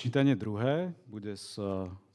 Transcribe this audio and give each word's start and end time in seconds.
Čítanie 0.00 0.32
druhé 0.32 0.96
bude 1.04 1.36
z, 1.36 1.60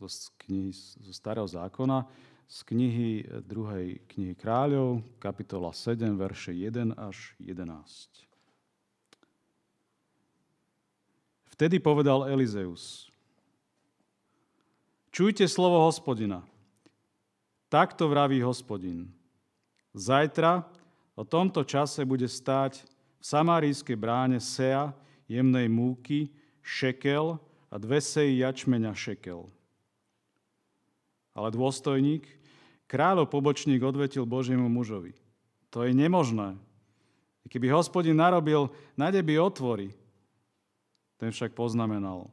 z 0.02 0.22
knihy 0.42 0.74
zo 0.74 1.14
Starého 1.14 1.46
zákona, 1.46 2.10
z 2.50 2.58
knihy 2.66 3.10
druhej 3.46 4.02
knihy 4.10 4.34
kráľov, 4.34 5.06
kapitola 5.22 5.70
7, 5.70 6.18
verše 6.18 6.50
1 6.50 6.98
až 6.98 7.38
11. 7.38 8.26
Vtedy 11.54 11.78
povedal 11.78 12.26
Elizeus, 12.26 13.14
čujte 15.14 15.46
slovo 15.46 15.86
hospodina. 15.86 16.42
Takto 17.70 18.10
vraví 18.10 18.42
hospodin. 18.42 19.14
Zajtra 19.94 20.66
o 21.14 21.22
tomto 21.22 21.62
čase 21.62 22.02
bude 22.02 22.26
stáť 22.26 22.82
v 22.82 23.24
samárijskej 23.30 23.94
bráne 23.94 24.42
sea 24.42 24.90
jemnej 25.30 25.70
múky, 25.70 26.34
šekel 26.66 27.45
a 27.76 27.80
dve 27.80 28.00
seji 28.00 28.40
jačmeňa 28.40 28.96
šekel. 28.96 29.52
Ale 31.36 31.52
dôstojník, 31.52 32.24
kráľov 32.88 33.28
pobočník 33.28 33.84
odvetil 33.84 34.24
Božiemu 34.24 34.72
mužovi. 34.72 35.12
To 35.76 35.84
je 35.84 35.92
nemožné. 35.92 36.56
Keby 37.52 37.76
hospodin 37.76 38.16
narobil 38.16 38.72
na 38.96 39.12
nebi 39.12 39.36
otvory, 39.36 39.92
ten 41.20 41.36
však 41.36 41.52
poznamenal. 41.52 42.32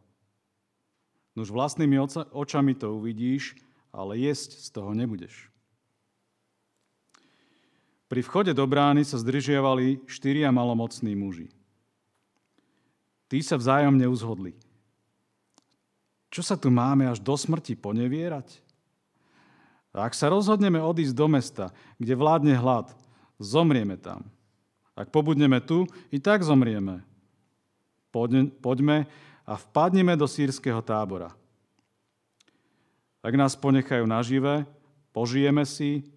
Nož 1.35 1.51
vlastnými 1.51 1.99
očami 2.31 2.79
to 2.79 2.95
uvidíš, 2.95 3.59
ale 3.91 4.23
jesť 4.23 4.63
z 4.63 4.69
toho 4.71 4.95
nebudeš. 4.95 5.51
Pri 8.07 8.23
vchode 8.23 8.55
do 8.55 8.63
brány 8.63 9.03
sa 9.03 9.19
zdržiavali 9.19 10.07
štyria 10.07 10.55
malomocní 10.55 11.19
muži. 11.19 11.51
Tí 13.27 13.43
sa 13.43 13.59
vzájomne 13.59 14.07
uzhodli– 14.07 14.55
čo 16.33 16.41
sa 16.41 16.57
tu 16.57 16.73
máme 16.73 17.05
až 17.05 17.21
do 17.21 17.37
smrti 17.37 17.77
ponevierať? 17.77 18.65
Ak 19.93 20.17
sa 20.17 20.33
rozhodneme 20.33 20.81
odísť 20.81 21.13
do 21.13 21.29
mesta, 21.29 21.69
kde 22.01 22.17
vládne 22.17 22.57
hlad, 22.57 22.89
zomrieme 23.37 24.01
tam. 24.01 24.25
Ak 24.97 25.13
pobudneme 25.13 25.61
tu, 25.61 25.85
i 26.09 26.17
tak 26.17 26.41
zomrieme. 26.41 27.05
Poďme 28.65 29.05
a 29.45 29.55
vpadneme 29.61 30.17
do 30.17 30.25
sírskeho 30.25 30.81
tábora. 30.81 31.37
Ak 33.21 33.37
nás 33.37 33.53
ponechajú 33.53 34.09
nažive, 34.09 34.65
požijeme 35.13 35.69
si, 35.69 36.09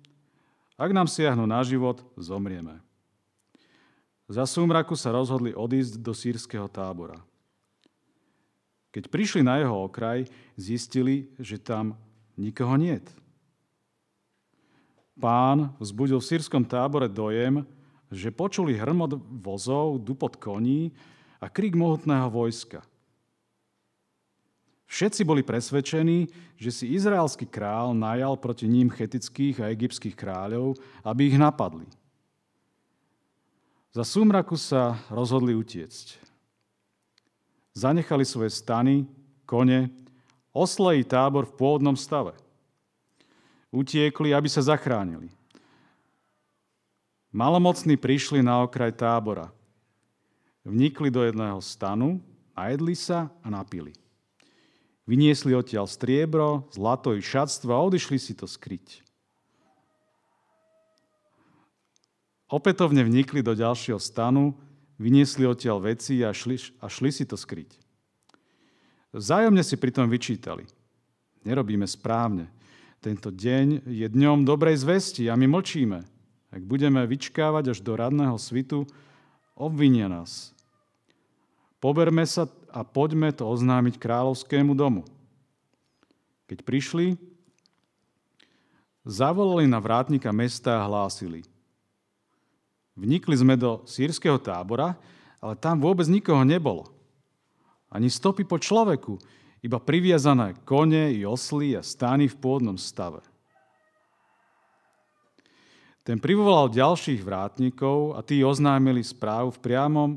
ak 0.80 0.96
nám 0.96 1.12
siahnu 1.12 1.44
na 1.44 1.60
život, 1.68 2.00
zomrieme. 2.16 2.80
Za 4.32 4.48
súmraku 4.48 4.96
sa 4.96 5.12
rozhodli 5.12 5.52
odísť 5.52 6.00
do 6.00 6.16
sírskeho 6.16 6.72
tábora. 6.72 7.20
Keď 8.96 9.12
prišli 9.12 9.44
na 9.44 9.60
jeho 9.60 9.92
okraj, 9.92 10.24
zistili, 10.56 11.28
že 11.36 11.60
tam 11.60 12.00
nikoho 12.40 12.80
niet. 12.80 13.04
Pán 15.20 15.76
vzbudil 15.80 16.20
v 16.20 16.30
sírskom 16.32 16.64
tábore 16.64 17.12
dojem, 17.12 17.68
že 18.12 18.32
počuli 18.32 18.76
hrmot 18.76 19.20
vozov, 19.44 20.00
dupot 20.00 20.36
koní 20.40 20.96
a 21.40 21.52
krik 21.52 21.76
mohutného 21.76 22.28
vojska. 22.32 22.84
Všetci 24.88 25.28
boli 25.28 25.44
presvedčení, 25.44 26.32
že 26.56 26.72
si 26.72 26.96
izraelský 26.96 27.48
král 27.48 27.92
najal 27.92 28.40
proti 28.40 28.64
ním 28.64 28.88
chetických 28.88 29.60
a 29.60 29.72
egyptských 29.76 30.16
kráľov, 30.16 30.80
aby 31.04 31.36
ich 31.36 31.38
napadli. 31.40 31.88
Za 33.92 34.08
súmraku 34.08 34.56
sa 34.60 35.00
rozhodli 35.12 35.52
utiecť. 35.52 36.25
Zanechali 37.76 38.24
svoje 38.24 38.56
stany, 38.56 39.04
kone, 39.44 39.92
oslejí 40.56 41.04
tábor 41.04 41.44
v 41.44 41.60
pôvodnom 41.60 42.00
stave. 42.00 42.32
Utiekli, 43.68 44.32
aby 44.32 44.48
sa 44.48 44.64
zachránili. 44.64 45.28
Malomocní 47.36 48.00
prišli 48.00 48.40
na 48.40 48.64
okraj 48.64 48.96
tábora. 48.96 49.52
Vnikli 50.64 51.12
do 51.12 51.20
jedného 51.20 51.60
stanu, 51.60 52.24
najedli 52.56 52.96
sa 52.96 53.28
a 53.44 53.52
napili. 53.52 53.92
Vyniesli 55.04 55.52
odtiaľ 55.52 55.86
striebro, 55.86 56.66
zlato 56.72 57.12
i 57.12 57.20
šatstvo 57.20 57.76
a 57.76 57.84
odišli 57.84 58.18
si 58.18 58.34
to 58.34 58.48
skryť. 58.48 59.04
Opätovne 62.48 63.04
vnikli 63.04 63.44
do 63.44 63.52
ďalšieho 63.52 64.00
stanu, 64.00 64.56
Vyniesli 64.96 65.44
odtiaľ 65.44 65.84
veci 65.84 66.24
a 66.24 66.32
šli, 66.32 66.56
a 66.80 66.88
šli 66.88 67.12
si 67.12 67.28
to 67.28 67.36
skryť. 67.36 67.76
Vzájomne 69.12 69.64
si 69.64 69.76
pritom 69.76 70.08
vyčítali. 70.08 70.64
Nerobíme 71.44 71.84
správne. 71.88 72.48
Tento 73.04 73.30
deň 73.32 73.86
je 73.86 74.08
dňom 74.08 74.48
dobrej 74.48 74.82
zvesti 74.82 75.28
a 75.28 75.36
my 75.36 75.52
mlčíme. 75.52 76.00
Ak 76.52 76.64
budeme 76.64 77.04
vyčkávať 77.04 77.76
až 77.76 77.80
do 77.84 77.94
radného 78.00 78.40
svitu, 78.40 78.88
obvinia 79.56 80.08
nás. 80.08 80.56
Poberme 81.84 82.24
sa 82.24 82.48
a 82.72 82.82
poďme 82.88 83.36
to 83.36 83.44
oznámiť 83.46 84.00
kráľovskému 84.00 84.74
domu. 84.74 85.04
Keď 86.48 86.64
prišli, 86.64 87.20
zavolali 89.04 89.68
na 89.68 89.84
vrátnika 89.84 90.32
mesta 90.32 90.80
a 90.80 90.88
hlásili– 90.88 91.44
Vnikli 92.96 93.36
sme 93.36 93.60
do 93.60 93.84
sírskeho 93.84 94.40
tábora, 94.40 94.96
ale 95.44 95.60
tam 95.60 95.84
vôbec 95.84 96.08
nikoho 96.08 96.48
nebolo. 96.48 96.88
Ani 97.92 98.08
stopy 98.08 98.48
po 98.48 98.56
človeku, 98.56 99.20
iba 99.60 99.80
priviazané 99.84 100.56
kone 100.64 101.12
i 101.12 101.28
osly 101.28 101.76
a 101.76 101.84
stány 101.84 102.32
v 102.32 102.40
pôvodnom 102.40 102.80
stave. 102.80 103.20
Ten 106.06 106.22
privolal 106.22 106.70
ďalších 106.70 107.20
vrátnikov 107.26 108.14
a 108.14 108.22
tí 108.22 108.46
oznámili 108.46 109.02
správu, 109.02 109.50
v 109.58 109.60
priamom, 109.60 110.10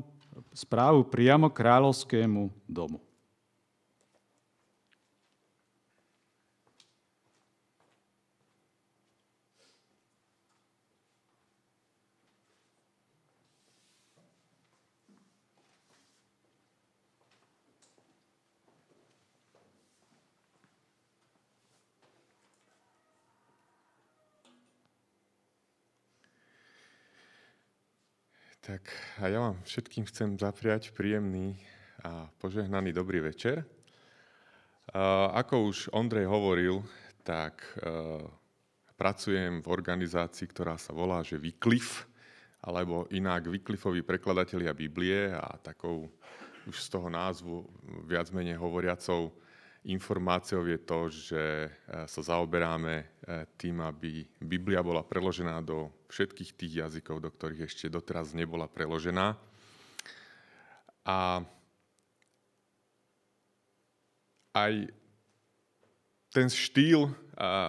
správu 0.53 1.09
priamo 1.09 1.49
kráľovskému 1.49 2.53
domu. 2.69 3.01
Tak 28.69 28.85
a 29.25 29.33
ja 29.33 29.41
vám 29.41 29.57
všetkým 29.65 30.05
chcem 30.13 30.37
zapriať 30.37 30.93
príjemný 30.93 31.57
a 32.05 32.29
požehnaný 32.37 32.93
dobrý 32.93 33.25
večer. 33.25 33.65
Ako 35.33 35.73
už 35.73 35.89
Ondrej 35.97 36.29
hovoril, 36.29 36.85
tak 37.25 37.65
pracujem 38.93 39.65
v 39.65 39.73
organizácii, 39.73 40.45
ktorá 40.53 40.77
sa 40.77 40.93
volá, 40.93 41.25
že 41.25 41.41
Wycliffe, 41.41 42.13
alebo 42.61 43.09
inak 43.09 43.49
Wycliffeovi 43.49 44.05
prekladatelia 44.05 44.77
Biblie 44.77 45.33
a 45.33 45.57
takou 45.57 46.13
už 46.69 46.77
z 46.77 46.93
toho 46.93 47.09
názvu 47.09 47.65
viac 48.05 48.29
menej 48.37 48.61
hovoriacou 48.61 49.33
informáciou 49.87 50.67
je 50.67 50.79
to, 50.83 51.01
že 51.07 51.43
e, 51.67 51.71
sa 52.11 52.21
zaoberáme 52.23 52.95
e, 52.99 53.05
tým, 53.55 53.79
aby 53.85 54.27
Biblia 54.43 54.83
bola 54.83 55.07
preložená 55.07 55.63
do 55.63 55.93
všetkých 56.11 56.51
tých 56.59 56.73
jazykov, 56.83 57.23
do 57.23 57.31
ktorých 57.31 57.71
ešte 57.71 57.87
doteraz 57.87 58.35
nebola 58.35 58.67
preložená. 58.67 59.39
A 61.07 61.41
aj 64.53 64.73
ten 66.35 66.49
štýl, 66.51 67.09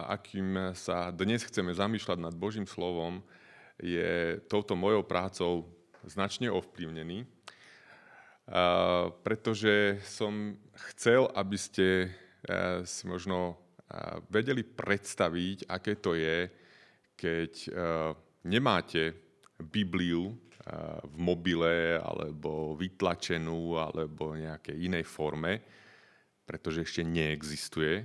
akým 0.09 0.75
sa 0.75 1.13
dnes 1.15 1.45
chceme 1.47 1.71
zamýšľať 1.71 2.19
nad 2.19 2.35
Božím 2.35 2.67
slovom, 2.67 3.23
je 3.79 4.35
touto 4.51 4.75
mojou 4.75 5.07
prácou 5.07 5.71
značne 6.03 6.51
ovplyvnený 6.51 7.23
pretože 9.21 10.01
som 10.01 10.57
chcel, 10.89 11.29
aby 11.37 11.57
ste 11.57 12.09
si 12.81 13.03
možno 13.05 13.61
vedeli 14.33 14.65
predstaviť, 14.65 15.69
aké 15.69 16.01
to 16.01 16.17
je, 16.17 16.49
keď 17.13 17.51
nemáte 18.49 19.13
Bibliu 19.61 20.33
v 21.05 21.15
mobile 21.17 22.01
alebo 22.01 22.73
vytlačenú 22.73 23.77
alebo 23.77 24.33
nejakej 24.33 24.77
inej 24.77 25.05
forme, 25.05 25.61
pretože 26.45 26.85
ešte 26.85 27.01
neexistuje. 27.05 28.01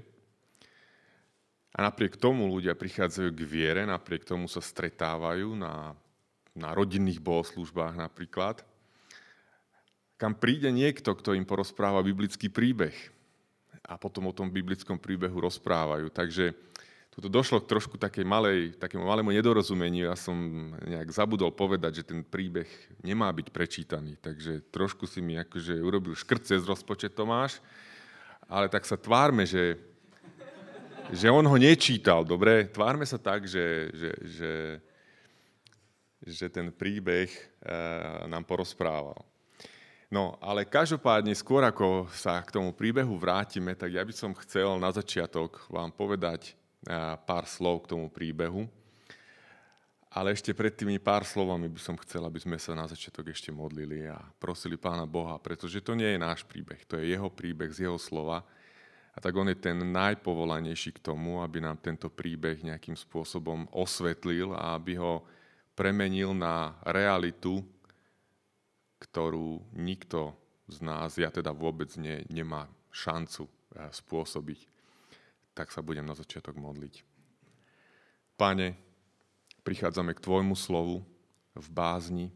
A 1.75 1.79
napriek 1.83 2.21
tomu 2.21 2.47
ľudia 2.47 2.77
prichádzajú 2.77 3.31
k 3.33 3.43
viere, 3.49 3.83
napriek 3.89 4.29
tomu 4.29 4.47
sa 4.47 4.63
stretávajú 4.63 5.57
na, 5.57 5.97
na 6.55 6.71
rodinných 6.77 7.19
bohoslužbách 7.19 7.99
napríklad 7.99 8.63
kam 10.17 10.33
príde 10.35 10.71
niekto, 10.71 11.15
kto 11.15 11.35
im 11.35 11.47
porozpráva 11.47 12.05
biblický 12.05 12.49
príbeh. 12.51 12.95
a 13.85 14.01
potom 14.01 14.25
o 14.25 14.33
tom 14.33 14.49
biblickom 14.49 14.97
príbehu 14.97 15.45
rozprávajú. 15.45 16.09
Takže 16.09 16.57
tu 17.15 17.31
došlo 17.31 17.63
k 17.63 17.71
trošku 17.71 17.95
takej 17.95 18.27
malej, 18.27 18.75
takému 18.75 19.07
malému 19.07 19.31
nedorozumeniu. 19.31 20.11
Ja 20.11 20.19
som 20.19 20.35
nejak 20.83 21.15
zabudol 21.15 21.55
povedať, 21.55 22.03
že 22.03 22.09
ten 22.11 22.27
príbeh 22.27 22.67
nemá 23.07 23.31
byť 23.31 23.55
prečítaný. 23.55 24.19
Takže 24.19 24.67
trošku 24.75 25.07
si 25.07 25.23
mi 25.23 25.39
akože 25.39 25.79
urobil 25.79 26.19
škrt 26.19 26.43
cez 26.49 26.67
rozpočet 26.67 27.15
Tomáš. 27.15 27.63
Ale 28.51 28.67
tak 28.67 28.83
sa 28.83 28.99
tvárme, 28.99 29.47
že, 29.47 29.79
že 31.15 31.31
on 31.31 31.47
ho 31.47 31.57
nečítal, 31.61 32.27
dobre? 32.27 32.67
Tvárme 32.67 33.07
sa 33.07 33.21
tak, 33.21 33.47
že, 33.47 33.95
že, 33.95 34.11
že, 34.25 34.53
že 36.25 36.47
ten 36.51 36.75
príbeh 36.75 37.31
e, 37.31 37.41
nám 38.27 38.43
porozprával. 38.43 39.21
No, 40.15 40.39
ale 40.39 40.63
každopádne, 40.63 41.35
skôr 41.35 41.67
ako 41.67 42.07
sa 42.15 42.39
k 42.39 42.55
tomu 42.55 42.71
príbehu 42.71 43.19
vrátime, 43.19 43.75
tak 43.75 43.99
ja 43.99 44.07
by 44.07 44.15
som 44.15 44.31
chcel 44.47 44.79
na 44.79 44.95
začiatok 44.95 45.67
vám 45.67 45.91
povedať 45.91 46.55
pár 47.27 47.51
slov 47.51 47.83
k 47.83 47.99
tomu 47.99 48.07
príbehu. 48.07 48.71
Ale 50.15 50.31
ešte 50.31 50.55
pred 50.55 50.71
tými 50.71 51.03
pár 51.03 51.27
slovami 51.27 51.67
by 51.67 51.81
som 51.83 51.99
chcel, 51.99 52.23
aby 52.23 52.39
sme 52.39 52.63
sa 52.63 52.79
na 52.79 52.87
začiatok 52.87 53.35
ešte 53.35 53.51
modlili 53.51 54.07
a 54.07 54.23
prosili 54.39 54.79
Pána 54.79 55.03
Boha, 55.03 55.35
pretože 55.43 55.83
to 55.83 55.99
nie 55.99 56.15
je 56.15 56.23
náš 56.23 56.47
príbeh, 56.47 56.87
to 56.87 56.95
je 56.95 57.11
jeho 57.11 57.27
príbeh 57.27 57.75
z 57.75 57.91
jeho 57.91 57.99
slova. 57.99 58.47
A 59.11 59.19
tak 59.19 59.35
on 59.35 59.51
je 59.51 59.59
ten 59.59 59.75
najpovolanejší 59.75 60.95
k 60.95 61.11
tomu, 61.11 61.43
aby 61.43 61.59
nám 61.59 61.83
tento 61.83 62.07
príbeh 62.07 62.63
nejakým 62.63 62.95
spôsobom 62.95 63.67
osvetlil 63.75 64.55
a 64.55 64.79
aby 64.79 64.95
ho 64.95 65.27
premenil 65.75 66.31
na 66.31 66.79
realitu, 66.87 67.67
ktorú 69.05 69.77
nikto 69.77 70.33
z 70.67 70.81
nás, 70.81 71.21
ja 71.21 71.29
teda 71.29 71.53
vôbec 71.53 71.93
ne, 72.01 72.25
nemá 72.33 72.67
šancu 72.89 73.45
eh, 73.77 73.93
spôsobiť 73.93 74.75
tak 75.55 75.71
sa 75.71 75.81
budem 75.81 76.03
na 76.03 76.19
začiatok 76.19 76.59
modliť. 76.59 77.07
Pane, 78.35 78.75
prichádzame 79.63 80.13
k 80.19 80.25
Tvojmu 80.27 80.59
slovu 80.59 81.07
v 81.55 81.67
bázni 81.71 82.35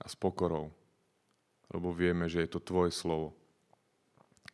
a 0.00 0.08
s 0.08 0.16
pokorou, 0.16 0.72
lebo 1.68 1.92
vieme, 1.92 2.26
že 2.32 2.40
je 2.40 2.50
to 2.56 2.64
Tvoje 2.64 2.90
slovo. 2.96 3.36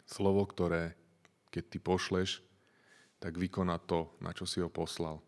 Slovo, 0.02 0.42
ktoré, 0.42 0.98
keď 1.54 1.64
Ty 1.70 1.78
pošleš, 1.78 2.42
tak 3.22 3.38
vykoná 3.38 3.78
to, 3.78 4.10
na 4.18 4.34
čo 4.34 4.42
si 4.42 4.58
ho 4.58 4.66
poslal. 4.66 5.22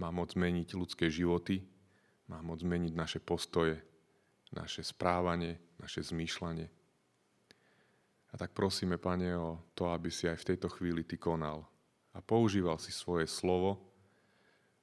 Má 0.00 0.08
moc 0.08 0.32
zmeniť 0.32 0.72
ľudské 0.72 1.12
životy, 1.12 1.60
má 2.32 2.40
moc 2.40 2.64
zmeniť 2.64 2.92
naše 2.96 3.20
postoje, 3.20 3.84
naše 4.54 4.86
správanie, 4.86 5.58
naše 5.80 6.02
zmýšľanie. 6.06 6.66
A 8.30 8.34
tak 8.34 8.52
prosíme, 8.52 9.00
Pane, 9.00 9.32
o 9.38 9.62
to, 9.72 9.90
aby 9.90 10.12
si 10.12 10.28
aj 10.28 10.42
v 10.44 10.48
tejto 10.54 10.68
chvíli 10.68 11.02
Ty 11.02 11.16
konal 11.16 11.64
a 12.12 12.20
používal 12.20 12.76
si 12.76 12.92
svoje 12.92 13.24
slovo, 13.30 13.80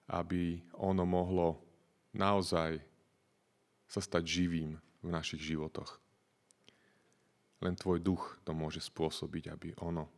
aby 0.10 0.62
ono 0.76 1.06
mohlo 1.06 1.62
naozaj 2.18 2.82
sa 3.88 4.02
stať 4.02 4.24
živým 4.26 4.78
v 5.06 5.10
našich 5.10 5.42
životoch. 5.54 6.02
Len 7.62 7.78
Tvoj 7.78 8.02
duch 8.04 8.42
to 8.44 8.52
môže 8.52 8.84
spôsobiť, 8.84 9.54
aby 9.54 9.70
ono 9.80 10.10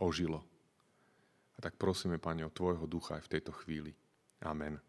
ožilo. 0.00 0.42
A 1.54 1.58
tak 1.62 1.76
prosíme, 1.76 2.16
Pane, 2.16 2.46
o 2.46 2.54
Tvojho 2.54 2.86
ducha 2.86 3.18
aj 3.18 3.26
v 3.26 3.32
tejto 3.38 3.52
chvíli. 3.52 3.92
Amen. 4.42 4.87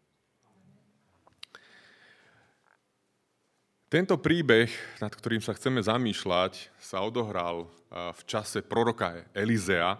Tento 3.90 4.14
príbeh, 4.14 4.70
nad 5.02 5.10
ktorým 5.10 5.42
sa 5.42 5.50
chceme 5.50 5.82
zamýšľať, 5.82 6.70
sa 6.78 7.02
odohral 7.02 7.66
v 7.90 8.22
čase 8.22 8.62
proroka 8.62 9.26
Elizea. 9.34 9.98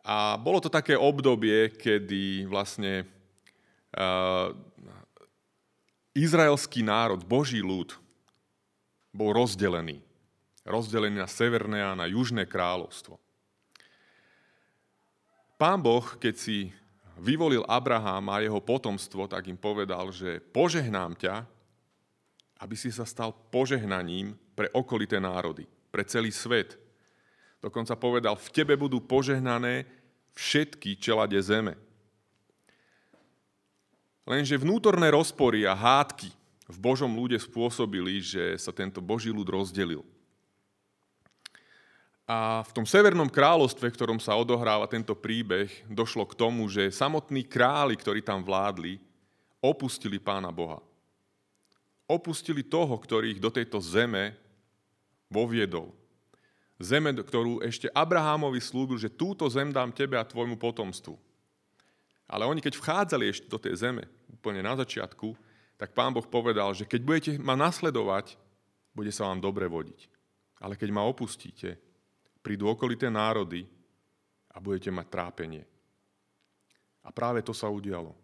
A 0.00 0.40
bolo 0.40 0.56
to 0.56 0.72
také 0.72 0.96
obdobie, 0.96 1.68
kedy 1.76 2.48
vlastne 2.48 3.04
izraelský 6.16 6.80
národ, 6.80 7.20
Boží 7.20 7.60
ľud, 7.60 7.92
bol 9.12 9.36
rozdelený. 9.36 10.00
Rozdelený 10.64 11.20
na 11.20 11.28
severné 11.28 11.84
a 11.84 11.92
na 11.92 12.08
južné 12.08 12.48
kráľovstvo. 12.48 13.20
Pán 15.60 15.84
Boh, 15.84 16.08
keď 16.16 16.40
si 16.40 16.72
vyvolil 17.20 17.68
Abraham 17.68 18.32
a 18.32 18.40
jeho 18.40 18.64
potomstvo, 18.64 19.28
tak 19.28 19.44
im 19.52 19.60
povedal, 19.60 20.08
že 20.08 20.40
požehnám 20.40 21.20
ťa 21.20 21.60
aby 22.62 22.78
si 22.78 22.94
sa 22.94 23.02
stal 23.02 23.34
požehnaním 23.50 24.38
pre 24.54 24.70
okolité 24.70 25.18
národy, 25.18 25.66
pre 25.90 26.06
celý 26.06 26.30
svet. 26.30 26.78
Dokonca 27.58 27.98
povedal, 27.98 28.38
v 28.38 28.48
tebe 28.54 28.78
budú 28.78 29.02
požehnané 29.02 29.82
všetky 30.38 30.94
čelade 30.94 31.34
zeme. 31.42 31.74
Lenže 34.22 34.54
vnútorné 34.54 35.10
rozpory 35.10 35.66
a 35.66 35.74
hádky 35.74 36.30
v 36.70 36.78
Božom 36.78 37.10
ľude 37.10 37.34
spôsobili, 37.42 38.22
že 38.22 38.54
sa 38.62 38.70
tento 38.70 39.02
Boží 39.02 39.34
ľud 39.34 39.50
rozdelil. 39.50 40.06
A 42.30 42.62
v 42.62 42.70
tom 42.70 42.86
severnom 42.86 43.26
kráľovstve, 43.26 43.90
v 43.90 43.96
ktorom 43.98 44.22
sa 44.22 44.38
odohráva 44.38 44.86
tento 44.86 45.18
príbeh, 45.18 45.68
došlo 45.90 46.22
k 46.30 46.38
tomu, 46.38 46.70
že 46.70 46.94
samotní 46.94 47.42
králi, 47.42 47.98
ktorí 47.98 48.22
tam 48.22 48.46
vládli, 48.46 49.02
opustili 49.58 50.22
pána 50.22 50.54
Boha 50.54 50.78
opustili 52.06 52.62
toho, 52.66 52.94
ktorý 52.98 53.38
ich 53.38 53.40
do 53.42 53.50
tejto 53.50 53.78
zeme 53.78 54.34
voviedol. 55.30 55.90
Zeme, 56.82 57.14
ktorú 57.14 57.62
ešte 57.62 57.86
Abrahámovi 57.94 58.58
slúbil, 58.58 58.98
že 58.98 59.12
túto 59.12 59.46
zem 59.46 59.70
dám 59.70 59.94
tebe 59.94 60.18
a 60.18 60.26
tvojmu 60.26 60.58
potomstvu. 60.58 61.14
Ale 62.26 62.48
oni, 62.48 62.58
keď 62.58 62.74
vchádzali 62.74 63.24
ešte 63.28 63.46
do 63.46 63.60
tej 63.60 63.78
zeme, 63.78 64.08
úplne 64.32 64.64
na 64.64 64.74
začiatku, 64.74 65.36
tak 65.78 65.94
pán 65.94 66.10
Boh 66.10 66.24
povedal, 66.26 66.74
že 66.74 66.88
keď 66.88 67.00
budete 67.02 67.32
ma 67.38 67.54
nasledovať, 67.54 68.34
bude 68.92 69.10
sa 69.14 69.30
vám 69.30 69.38
dobre 69.38 69.68
vodiť. 69.68 70.10
Ale 70.62 70.74
keď 70.78 70.88
ma 70.90 71.06
opustíte, 71.06 71.78
prídu 72.42 72.70
okolité 72.70 73.10
národy 73.10 73.66
a 74.50 74.58
budete 74.58 74.90
mať 74.90 75.06
trápenie. 75.10 75.62
A 77.02 77.10
práve 77.10 77.42
to 77.42 77.50
sa 77.50 77.66
udialo 77.66 78.21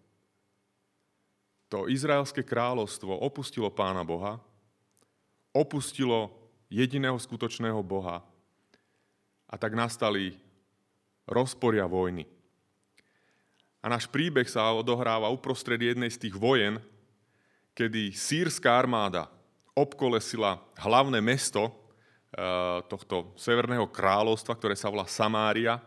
to 1.69 1.85
izraelské 1.87 2.41
kráľovstvo 2.41 3.13
opustilo 3.13 3.69
pána 3.69 4.01
Boha, 4.01 4.41
opustilo 5.53 6.33
jediného 6.73 7.17
skutočného 7.17 7.81
Boha 7.85 8.25
a 9.49 9.55
tak 9.57 9.77
nastali 9.77 10.37
rozporia 11.29 11.85
vojny. 11.85 12.25
A 13.85 13.87
náš 13.87 14.09
príbeh 14.09 14.49
sa 14.49 14.75
odohráva 14.75 15.31
uprostred 15.31 15.79
jednej 15.79 16.11
z 16.11 16.29
tých 16.29 16.35
vojen, 16.35 16.81
kedy 17.77 18.11
sírska 18.11 18.75
armáda 18.75 19.31
obkolesila 19.77 20.59
hlavné 20.83 21.23
mesto 21.23 21.69
eh, 21.69 22.83
tohto 22.91 23.33
severného 23.39 23.87
kráľovstva, 23.87 24.59
ktoré 24.59 24.75
sa 24.75 24.91
volá 24.91 25.07
Samária. 25.07 25.79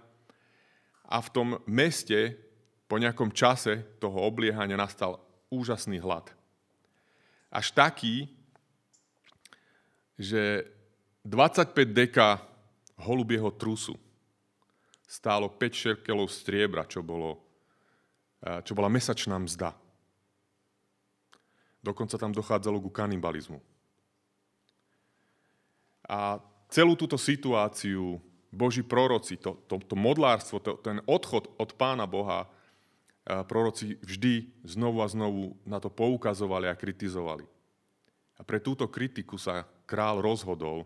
A 1.11 1.19
v 1.19 1.29
tom 1.35 1.47
meste 1.67 2.39
po 2.88 2.95
nejakom 2.95 3.35
čase 3.35 3.83
toho 4.00 4.23
obliehania 4.23 4.79
nastal 4.79 5.19
úžasný 5.51 6.00
hlad. 6.00 6.31
Až 7.51 7.75
taký, 7.75 8.31
že 10.15 10.65
25 11.27 11.75
deka 11.91 12.39
holubieho 12.98 13.51
trusu 13.51 14.00
stálo 15.12 15.51
5 15.51 15.60
šerkelov 15.75 16.31
striebra, 16.31 16.88
čo, 16.88 17.03
bolo, 17.03 17.43
čo 18.63 18.72
bola 18.72 18.88
mesačná 18.88 19.36
mzda. 19.36 19.75
Dokonca 21.84 22.15
tam 22.15 22.31
dochádzalo 22.31 22.79
ku 22.79 22.88
kanibalizmu. 22.88 23.60
A 26.08 26.39
celú 26.72 26.96
túto 26.96 27.20
situáciu 27.20 28.24
Boží 28.51 28.84
proroci, 28.88 29.36
to, 29.36 29.60
to, 29.67 29.84
to 29.84 29.96
modlárstvo, 30.00 30.63
to, 30.63 30.79
ten 30.79 31.03
odchod 31.03 31.51
od 31.60 31.75
Pána 31.75 32.08
Boha 32.08 32.48
proroci 33.47 33.95
vždy 34.03 34.65
znovu 34.67 35.00
a 35.00 35.07
znovu 35.07 35.55
na 35.63 35.79
to 35.79 35.88
poukazovali 35.88 36.67
a 36.67 36.75
kritizovali. 36.75 37.47
A 38.35 38.41
pre 38.43 38.59
túto 38.59 38.89
kritiku 38.91 39.39
sa 39.39 39.63
král 39.88 40.19
rozhodol, 40.19 40.83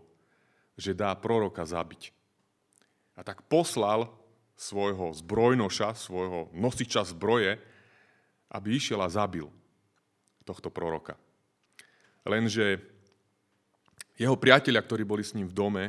že 0.76 0.94
dá 0.94 1.10
proroka 1.16 1.64
zabiť. 1.64 2.12
A 3.16 3.24
tak 3.24 3.42
poslal 3.48 4.12
svojho 4.56 5.12
zbrojnoša, 5.16 5.96
svojho 5.96 6.52
nosiča 6.52 7.04
zbroje, 7.08 7.56
aby 8.52 8.76
išiel 8.76 9.00
a 9.02 9.08
zabil 9.08 9.48
tohto 10.46 10.70
proroka. 10.70 11.18
Lenže 12.22 12.78
jeho 14.16 14.36
priatelia, 14.38 14.80
ktorí 14.80 15.04
boli 15.04 15.24
s 15.26 15.36
ním 15.36 15.48
v 15.50 15.56
dome, 15.56 15.84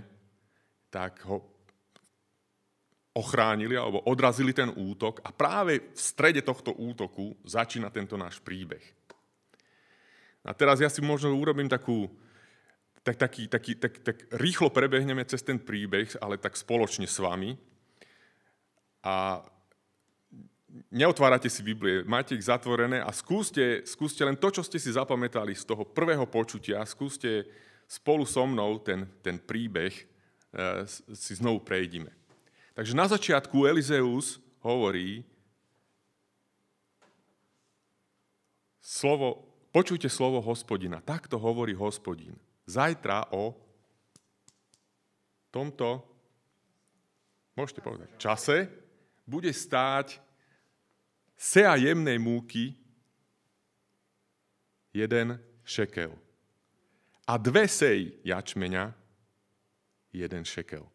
tak 0.91 1.23
ho 1.27 1.56
ochránili 3.17 3.74
alebo 3.74 4.05
odrazili 4.05 4.53
ten 4.53 4.69
útok 4.69 5.25
a 5.25 5.33
práve 5.33 5.89
v 5.89 6.00
strede 6.00 6.45
tohto 6.45 6.77
útoku 6.77 7.33
začína 7.41 7.89
tento 7.89 8.13
náš 8.13 8.38
príbeh. 8.38 8.83
A 10.45 10.53
teraz 10.53 10.79
ja 10.79 10.88
si 10.88 11.01
možno 11.01 11.36
urobím 11.36 11.67
takú, 11.67 12.07
tak, 13.01 13.19
taký, 13.19 13.50
taký, 13.50 13.75
tak, 13.75 13.93
tak 14.00 14.17
rýchlo 14.38 14.69
prebehneme 14.71 15.25
cez 15.25 15.43
ten 15.43 15.59
príbeh, 15.59 16.07
ale 16.24 16.39
tak 16.39 16.55
spoločne 16.55 17.09
s 17.09 17.19
vami. 17.19 17.57
A 19.03 19.43
neotvárate 20.93 21.50
si 21.51 21.65
Biblie, 21.65 22.05
máte 22.07 22.38
ich 22.38 22.47
zatvorené 22.47 23.03
a 23.03 23.12
skúste, 23.12 23.83
skúste 23.83 24.24
len 24.24 24.39
to, 24.39 24.53
čo 24.53 24.63
ste 24.63 24.79
si 24.79 24.93
zapamätali 24.93 25.51
z 25.51 25.67
toho 25.67 25.83
prvého 25.83 26.24
počutia, 26.29 26.86
skúste 26.88 27.43
spolu 27.88 28.24
so 28.24 28.43
mnou 28.47 28.79
ten, 28.83 29.07
ten 29.24 29.39
príbeh 29.39 29.91
e, 29.91 30.03
si 31.15 31.33
znovu 31.39 31.63
prejdime. 31.63 32.12
Takže 32.77 32.93
na 32.93 33.10
začiatku 33.10 33.65
Elizeus 33.65 34.38
hovorí, 34.62 35.25
slovo, 38.77 39.50
počujte 39.74 40.05
slovo 40.05 40.38
hospodina. 40.46 41.01
Takto 41.01 41.41
hovorí 41.41 41.74
hospodin. 41.74 42.38
Zajtra 42.69 43.34
o 43.34 43.57
tomto, 45.50 46.05
môžete 47.57 47.81
povedať, 47.81 48.13
čase 48.22 48.69
bude 49.25 49.50
stáť 49.50 50.22
sea 51.34 51.74
jemnej 51.81 52.22
múky 52.22 52.77
jeden 54.93 55.41
šekel. 55.65 56.13
A 57.25 57.41
dve 57.41 57.65
sej 57.65 58.22
jačmeňa 58.22 58.93
jeden 60.13 60.46
šekel. 60.46 60.86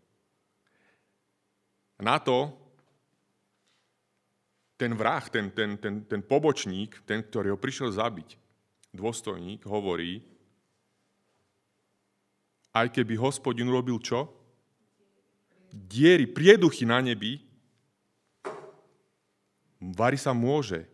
Na 2.02 2.18
to 2.18 2.50
ten 4.74 4.90
vrah, 4.98 5.22
ten, 5.30 5.54
ten, 5.54 5.78
ten, 5.78 6.02
ten 6.02 6.20
pobočník, 6.26 7.06
ten, 7.06 7.22
ktorý 7.22 7.54
ho 7.54 7.58
prišiel 7.60 7.94
zabiť, 7.94 8.34
dôstojník, 8.90 9.62
hovorí, 9.62 10.26
aj 12.74 12.90
keby 12.90 13.14
hospodin 13.14 13.70
robil 13.70 14.02
čo? 14.02 14.26
Diery, 15.70 16.26
prieduchy 16.26 16.82
na 16.82 16.98
nebi, 16.98 17.52
Vary 19.82 20.14
sa 20.14 20.30
môže 20.30 20.86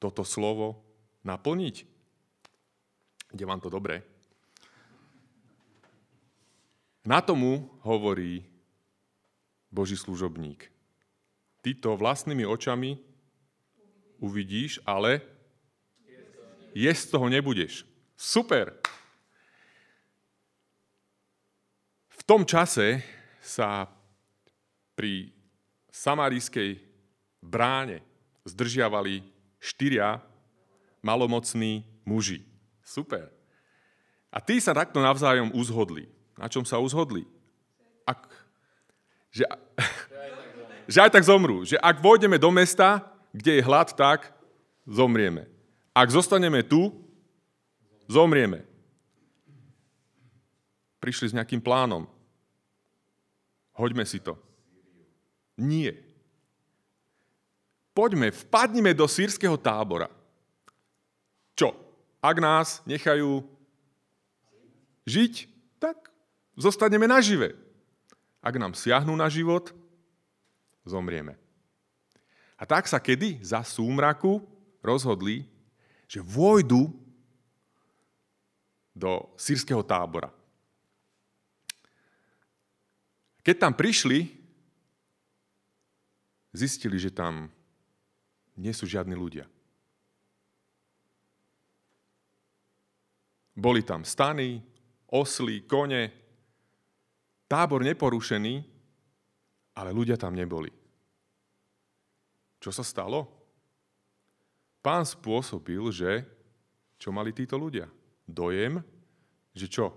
toto 0.00 0.24
slovo 0.24 0.80
naplniť? 1.20 1.84
Ide 3.36 3.44
vám 3.44 3.60
to 3.60 3.68
dobre? 3.68 4.00
Na 7.04 7.20
tomu 7.20 7.68
hovorí 7.84 8.48
Boží 9.70 9.96
služobník. 9.96 10.66
Ty 11.62 11.70
to 11.78 11.94
vlastnými 11.94 12.42
očami 12.46 12.98
uvidíš, 14.18 14.82
ale 14.84 15.22
jesť 16.74 17.02
z 17.06 17.10
toho 17.10 17.26
nebudeš. 17.30 17.86
Super! 18.18 18.76
V 22.10 22.22
tom 22.28 22.44
čase 22.44 23.00
sa 23.40 23.88
pri 24.94 25.32
samarijskej 25.88 26.78
bráne 27.40 28.04
zdržiavali 28.44 29.24
štyria 29.56 30.20
malomocní 31.00 31.82
muži. 32.04 32.44
Super. 32.84 33.32
A 34.30 34.38
tí 34.38 34.60
sa 34.60 34.76
takto 34.76 35.00
navzájom 35.02 35.50
uzhodli. 35.56 36.06
Na 36.38 36.46
čom 36.46 36.62
sa 36.62 36.78
uzhodli? 36.78 37.26
Že, 39.30 39.46
že 40.92 40.98
aj 41.00 41.10
tak 41.14 41.24
zomrú. 41.24 41.62
Že 41.66 41.78
ak 41.78 42.02
vôjdeme 42.02 42.36
do 42.38 42.50
mesta, 42.50 43.02
kde 43.30 43.58
je 43.58 43.66
hlad, 43.66 43.94
tak 43.94 44.30
zomrieme. 44.86 45.46
Ak 45.94 46.10
zostaneme 46.10 46.66
tu, 46.66 46.90
zomrieme. 48.10 48.66
Prišli 51.00 51.32
s 51.32 51.36
nejakým 51.36 51.62
plánom. 51.62 52.04
Hoďme 53.72 54.04
si 54.04 54.20
to. 54.20 54.36
Nie 55.56 56.10
poďme, 58.00 58.32
vpadnime 58.32 58.96
do 58.96 59.04
sírskeho 59.04 59.60
tábora. 59.60 60.08
Čo? 61.52 61.76
Ak 62.24 62.40
nás 62.40 62.80
nechajú 62.88 63.44
žiť, 65.04 65.44
tak 65.76 66.08
zostaneme 66.56 67.04
nažive. 67.04 67.52
Ak 68.40 68.56
nám 68.56 68.72
siahnú 68.72 69.12
na 69.16 69.28
život, 69.28 69.72
zomrieme. 70.88 71.36
A 72.56 72.64
tak 72.68 72.88
sa 72.88 73.00
kedy 73.00 73.40
za 73.40 73.64
súmraku 73.64 74.44
rozhodli, 74.84 75.44
že 76.08 76.24
vojdu 76.24 76.92
do 78.96 79.32
sírskeho 79.36 79.80
tábora. 79.80 80.28
Keď 83.40 83.56
tam 83.56 83.72
prišli, 83.72 84.28
zistili, 86.52 87.00
že 87.00 87.08
tam 87.08 87.48
nie 88.58 88.72
sú 88.76 88.84
žiadni 88.84 89.16
ľudia. 89.16 89.48
Boli 93.56 93.80
tam 93.80 94.04
stany, 94.04 94.60
osly, 95.08 95.64
kone, 95.64 96.19
tábor 97.50 97.82
neporušený, 97.82 98.62
ale 99.74 99.90
ľudia 99.90 100.14
tam 100.14 100.38
neboli. 100.38 100.70
Čo 102.62 102.70
sa 102.70 102.86
stalo? 102.86 103.26
Pán 104.78 105.02
spôsobil, 105.02 105.82
že 105.90 106.22
čo 106.94 107.10
mali 107.10 107.34
títo 107.34 107.58
ľudia? 107.58 107.90
Dojem, 108.22 108.78
že 109.50 109.66
čo? 109.66 109.90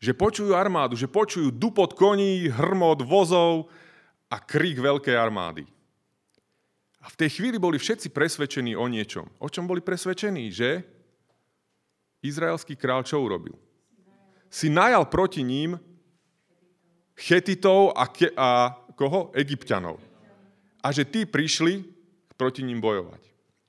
Že 0.00 0.12
počujú 0.16 0.52
armádu, 0.56 0.96
že 0.96 1.06
počujú 1.06 1.52
dupot 1.52 1.92
koní, 1.94 2.48
hrmot 2.50 3.04
vozov 3.04 3.68
a 4.32 4.40
krík 4.40 4.80
veľkej 4.80 5.14
armády. 5.14 5.68
A 7.00 7.06
v 7.08 7.18
tej 7.20 7.40
chvíli 7.40 7.56
boli 7.60 7.76
všetci 7.80 8.12
presvedčení 8.12 8.76
o 8.76 8.84
niečom. 8.88 9.28
O 9.40 9.48
čom 9.48 9.68
boli 9.68 9.84
presvedčení? 9.84 10.52
Že 10.52 10.84
izraelský 12.24 12.76
král 12.76 13.04
čo 13.04 13.20
urobil? 13.20 13.56
Si 14.50 14.66
najal 14.66 15.06
proti 15.06 15.46
ním 15.46 15.78
chetitov 17.14 17.94
a, 17.94 18.10
ke- 18.10 18.34
a 18.34 18.74
koho? 18.98 19.30
Egyptianov. 19.38 20.02
A 20.82 20.90
že 20.90 21.06
tí 21.06 21.22
prišli 21.22 21.86
proti 22.34 22.66
ním 22.66 22.82
bojovať. 22.82 23.22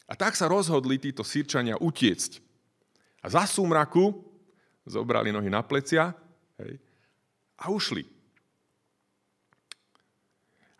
A 0.09 0.17
tak 0.17 0.35
sa 0.35 0.49
rozhodli 0.49 0.97
títo 0.97 1.21
sírčania 1.21 1.77
utiecť. 1.77 2.41
A 3.21 3.29
za 3.29 3.45
súmraku 3.45 4.11
zobrali 4.83 5.29
nohy 5.29 5.47
na 5.47 5.61
plecia 5.61 6.11
hej, 6.57 6.81
a 7.61 7.69
ušli. 7.69 8.03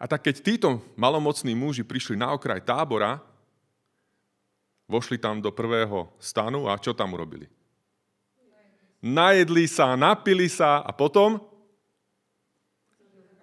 A 0.01 0.09
tak 0.09 0.25
keď 0.25 0.35
títo 0.41 0.69
malomocní 0.97 1.53
muži 1.53 1.85
prišli 1.85 2.17
na 2.17 2.33
okraj 2.33 2.65
tábora, 2.65 3.21
vošli 4.89 5.21
tam 5.21 5.37
do 5.39 5.53
prvého 5.53 6.09
stanu 6.17 6.65
a 6.65 6.75
čo 6.81 6.97
tam 6.97 7.13
urobili? 7.13 7.45
Najedli 9.01 9.65
sa, 9.65 9.97
napili 9.97 10.45
sa 10.45 10.85
a 10.85 10.93
potom 10.93 11.41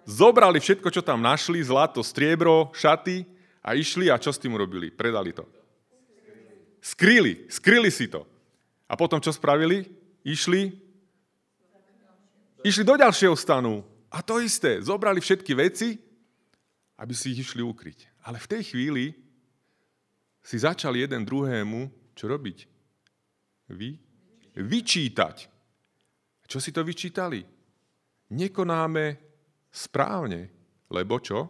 zobrali 0.07 0.63
všetko, 0.63 0.87
čo 0.87 1.03
tam 1.03 1.19
našli, 1.19 1.59
zlato, 1.59 1.99
striebro, 1.99 2.71
šaty 2.71 3.27
a 3.59 3.75
išli 3.75 4.07
a 4.07 4.15
čo 4.15 4.31
s 4.31 4.39
tým 4.39 4.55
urobili? 4.55 4.87
Predali 4.87 5.35
to. 5.35 5.43
Skryli, 6.79 7.51
skryli 7.51 7.91
si 7.91 8.07
to. 8.07 8.23
A 8.87 8.95
potom 8.95 9.19
čo 9.19 9.35
spravili? 9.35 9.83
Išli, 10.23 10.71
išli 12.63 12.83
do 12.87 12.95
ďalšieho 12.95 13.35
stanu. 13.35 13.83
A 14.07 14.23
to 14.23 14.39
isté, 14.39 14.79
zobrali 14.79 15.19
všetky 15.19 15.51
veci 15.53 16.09
aby 16.99 17.13
si 17.15 17.31
ich 17.31 17.47
išli 17.47 17.63
ukryť. 17.63 18.27
Ale 18.27 18.37
v 18.37 18.49
tej 18.51 18.75
chvíli 18.75 19.15
si 20.43 20.59
začal 20.59 20.99
jeden 20.99 21.23
druhému 21.23 21.87
čo 22.13 22.27
robiť? 22.27 22.67
Vy? 23.71 23.95
Vyčítať. 24.59 25.37
Čo 26.43 26.57
si 26.59 26.75
to 26.75 26.83
vyčítali? 26.83 27.41
Nekonáme 28.35 29.17
správne, 29.71 30.51
lebo 30.91 31.17
čo? 31.23 31.47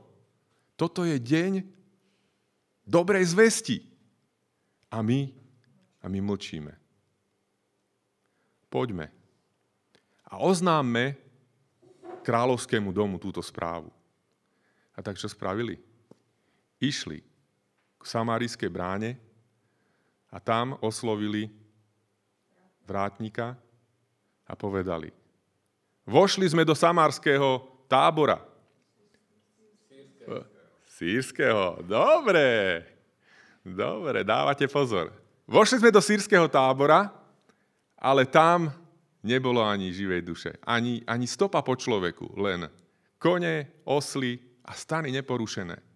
Toto 0.77 1.03
je 1.03 1.17
deň 1.17 1.53
dobrej 2.85 3.33
zvesti. 3.33 3.81
A 4.93 5.01
my, 5.01 5.19
a 6.01 6.05
my 6.05 6.19
mlčíme. 6.21 6.73
Poďme 8.69 9.19
a 10.29 10.37
oznámme 10.37 11.17
kráľovskému 12.21 12.93
domu 12.93 13.17
túto 13.17 13.41
správu. 13.41 13.89
A 14.93 15.01
tak 15.01 15.17
čo 15.17 15.25
spravili? 15.25 15.81
Išli 16.77 17.19
k 17.99 18.03
samárijskej 18.05 18.69
bráne 18.69 19.17
a 20.29 20.37
tam 20.37 20.77
oslovili 20.79 21.49
vrátnika 22.89 23.53
a 24.49 24.53
povedali, 24.57 25.13
vošli 26.09 26.49
sme 26.49 26.65
do 26.65 26.73
samárskeho 26.73 27.61
tábora. 27.85 28.41
Sírskeho. 30.99 31.79
Dobre. 31.85 32.83
Dobre, 33.63 34.25
dávate 34.27 34.67
pozor. 34.67 35.13
Vošli 35.47 35.79
sme 35.79 35.95
do 35.95 36.03
sírskeho 36.03 36.49
tábora, 36.51 37.07
ale 37.95 38.27
tam 38.27 38.67
nebolo 39.23 39.63
ani 39.63 39.95
živej 39.95 40.21
duše, 40.21 40.51
ani, 40.67 41.01
ani 41.07 41.25
stopa 41.27 41.63
po 41.63 41.75
človeku, 41.75 42.35
len 42.39 42.67
kone, 43.19 43.83
osly 43.87 44.39
a 44.63 44.75
stany 44.75 45.11
neporušené. 45.11 45.88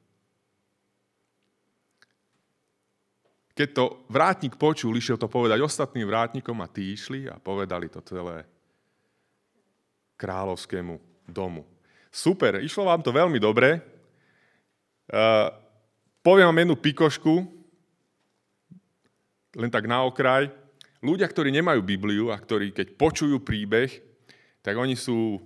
Keď 3.53 3.69
to 3.77 4.01
vrátnik 4.09 4.57
počul, 4.57 4.97
išiel 4.97 5.21
to 5.21 5.29
povedať 5.29 5.61
ostatným 5.61 6.09
vrátnikom 6.09 6.57
a 6.57 6.67
tí 6.69 6.97
išli 6.97 7.29
a 7.29 7.37
povedali 7.37 7.85
to 7.85 8.01
celé 8.01 8.49
kráľovskému 10.17 10.97
domu. 11.29 11.61
Super, 12.09 12.61
išlo 12.65 12.89
vám 12.89 13.05
to 13.05 13.13
veľmi 13.13 13.37
dobre. 13.37 13.77
Uh, 15.09 15.53
poviem 16.25 16.49
vám 16.49 16.61
jednu 16.65 16.75
pikošku, 16.81 17.33
len 19.53 19.69
tak 19.69 19.85
na 19.85 20.01
okraj. 20.01 20.49
Ľudia, 21.03 21.29
ktorí 21.29 21.53
nemajú 21.53 21.83
Bibliu 21.85 22.33
a 22.33 22.37
ktorí 22.39 22.73
keď 22.73 22.97
počujú 22.97 23.37
príbeh, 23.43 24.01
tak 24.65 24.79
oni 24.79 24.97
sú 24.97 25.37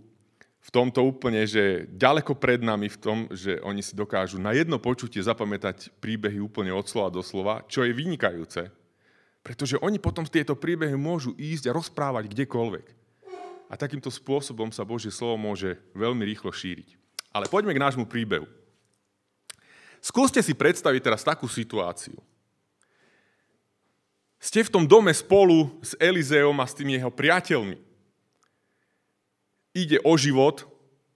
v 0.67 0.69
tomto 0.75 0.99
úplne, 0.99 1.47
že 1.47 1.87
ďaleko 1.95 2.35
pred 2.35 2.59
nami 2.59 2.91
v 2.91 2.99
tom, 2.99 3.17
že 3.31 3.55
oni 3.63 3.79
si 3.79 3.95
dokážu 3.95 4.35
na 4.35 4.51
jedno 4.51 4.75
počutie 4.83 5.23
zapamätať 5.23 5.95
príbehy 6.03 6.43
úplne 6.43 6.75
od 6.75 6.83
slova 6.83 7.07
do 7.07 7.23
slova, 7.23 7.63
čo 7.71 7.87
je 7.87 7.95
vynikajúce. 7.95 8.67
Pretože 9.47 9.79
oni 9.79 9.95
potom 9.95 10.27
tieto 10.27 10.59
príbehy 10.59 10.99
môžu 10.99 11.31
ísť 11.39 11.71
a 11.71 11.75
rozprávať 11.79 12.27
kdekoľvek. 12.35 12.83
A 13.71 13.79
takýmto 13.79 14.11
spôsobom 14.11 14.67
sa 14.75 14.83
Božie 14.83 15.07
slovo 15.07 15.39
môže 15.39 15.79
veľmi 15.95 16.27
rýchlo 16.27 16.51
šíriť. 16.51 16.99
Ale 17.31 17.47
poďme 17.47 17.71
k 17.71 17.83
nášmu 17.87 18.03
príbehu. 18.03 18.43
Skúste 20.03 20.43
si 20.43 20.51
predstaviť 20.51 20.99
teraz 20.99 21.23
takú 21.23 21.47
situáciu. 21.47 22.19
Ste 24.35 24.67
v 24.67 24.71
tom 24.71 24.83
dome 24.83 25.15
spolu 25.15 25.79
s 25.79 25.95
Elizeom 25.95 26.59
a 26.59 26.67
s 26.67 26.75
tými 26.75 26.99
jeho 26.99 27.11
priateľmi 27.11 27.86
ide 29.77 30.01
o 30.01 30.17
život, 30.17 30.65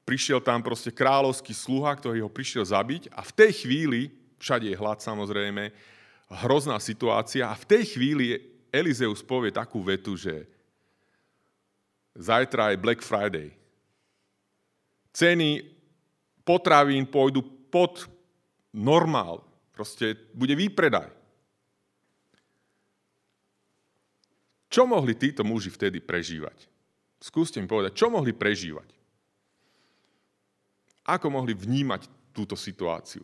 prišiel 0.05 0.37
tam 0.37 0.61
proste 0.61 0.93
kráľovský 0.93 1.57
sluha, 1.57 1.97
ktorý 1.97 2.21
ho 2.21 2.29
prišiel 2.29 2.61
zabiť 2.61 3.09
a 3.09 3.25
v 3.25 3.31
tej 3.33 3.51
chvíli, 3.65 4.13
všade 4.37 4.69
je 4.69 4.77
hlad 4.77 5.01
samozrejme, 5.01 5.73
hrozná 6.45 6.77
situácia 6.77 7.49
a 7.49 7.57
v 7.57 7.65
tej 7.65 7.83
chvíli 7.97 8.37
Elizeus 8.69 9.25
povie 9.25 9.51
takú 9.51 9.83
vetu, 9.83 10.15
že 10.15 10.47
zajtra 12.15 12.71
je 12.71 12.83
Black 12.83 13.01
Friday. 13.03 13.51
Ceny 15.11 15.67
potravín 16.47 17.03
pôjdu 17.03 17.43
pod 17.67 18.07
normál. 18.71 19.43
Proste 19.75 20.15
bude 20.31 20.55
výpredaj. 20.55 21.11
Čo 24.71 24.87
mohli 24.87 25.19
títo 25.19 25.43
muži 25.43 25.67
vtedy 25.67 25.99
prežívať? 25.99 26.70
Skúste 27.21 27.61
mi 27.61 27.69
povedať, 27.69 27.93
čo 27.93 28.09
mohli 28.09 28.33
prežívať? 28.33 28.89
Ako 31.05 31.29
mohli 31.29 31.53
vnímať 31.53 32.09
túto 32.33 32.57
situáciu? 32.57 33.21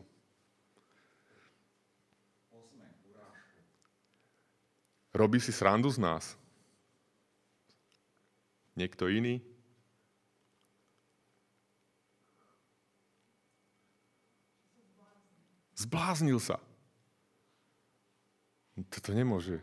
Robí 5.17 5.41
si 5.41 5.49
srandu 5.49 5.89
z 5.89 5.97
nás? 5.97 6.37
Niekto 8.77 9.09
iný? 9.09 9.41
Zbláznil 15.73 16.37
sa. 16.37 16.61
Toto 18.93 19.09
nemôže. 19.09 19.57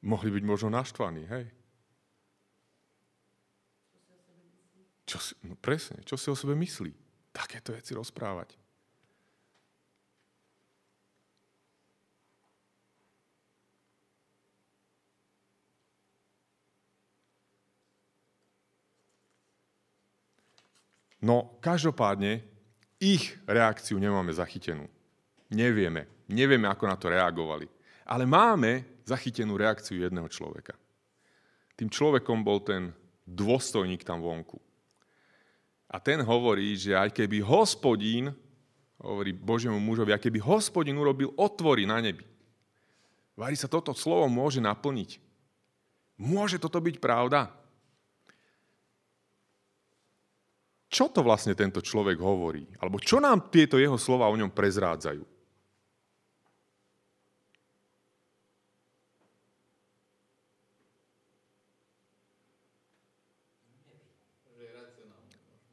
Mohli 0.00 0.40
byť 0.40 0.44
možno 0.48 0.72
naštvaní, 0.72 1.28
hej? 1.28 1.57
Čo 5.08 5.16
si, 5.16 5.32
no 5.48 5.56
presne, 5.56 6.04
čo 6.04 6.20
si 6.20 6.28
o 6.28 6.36
sebe 6.36 6.52
myslí? 6.52 6.92
Takéto 7.32 7.72
veci 7.72 7.96
rozprávať. 7.96 8.60
No, 21.18 21.58
každopádne, 21.58 22.44
ich 23.00 23.34
reakciu 23.48 23.98
nemáme 23.98 24.30
zachytenú. 24.30 24.86
Nevieme. 25.50 26.06
Nevieme, 26.28 26.68
ako 26.68 26.84
na 26.84 26.94
to 27.00 27.10
reagovali. 27.10 27.66
Ale 28.06 28.28
máme 28.28 29.02
zachytenú 29.08 29.56
reakciu 29.56 30.04
jedného 30.04 30.28
človeka. 30.30 30.76
Tým 31.74 31.88
človekom 31.90 32.44
bol 32.44 32.60
ten 32.62 32.92
dôstojník 33.26 34.04
tam 34.04 34.22
vonku. 34.22 34.67
A 35.88 35.96
ten 36.00 36.20
hovorí, 36.20 36.76
že 36.76 36.92
aj 36.92 37.16
keby 37.16 37.40
hospodín, 37.40 38.32
hovorí 39.00 39.32
Božiemu 39.32 39.80
mužovi, 39.80 40.12
aj 40.12 40.20
keby 40.20 40.38
hospodín 40.44 41.00
urobil 41.00 41.32
otvory 41.36 41.88
na 41.88 41.98
nebi, 42.04 42.28
Vári 43.38 43.54
sa 43.54 43.70
toto 43.70 43.94
slovo 43.94 44.26
môže 44.26 44.58
naplniť. 44.58 45.22
Môže 46.18 46.58
toto 46.58 46.82
byť 46.82 46.98
pravda? 46.98 47.54
Čo 50.90 51.06
to 51.06 51.22
vlastne 51.22 51.54
tento 51.54 51.78
človek 51.78 52.18
hovorí? 52.18 52.66
Alebo 52.82 52.98
čo 52.98 53.22
nám 53.22 53.54
tieto 53.54 53.78
jeho 53.78 53.94
slova 53.94 54.26
o 54.26 54.34
ňom 54.34 54.50
prezrádzajú? 54.50 55.22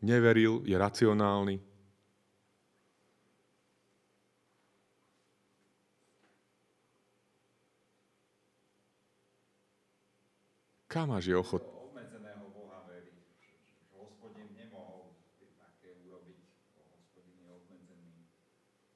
Neveril, 0.06 0.62
je 0.62 0.78
racionálny. 0.78 1.58
Kam 10.86 11.12
máš 11.12 11.28
je 11.28 11.36
ochot? 11.36 11.60
obmedzeného 11.60 12.48
Boha 12.56 12.80
verí. 12.88 13.12
Hospodin 13.92 14.48
nemohol 14.56 15.12
také 15.60 15.92
urobiť, 16.08 16.40
hospodin 16.88 17.36
je 17.36 17.52
obmedzený. 17.52 18.16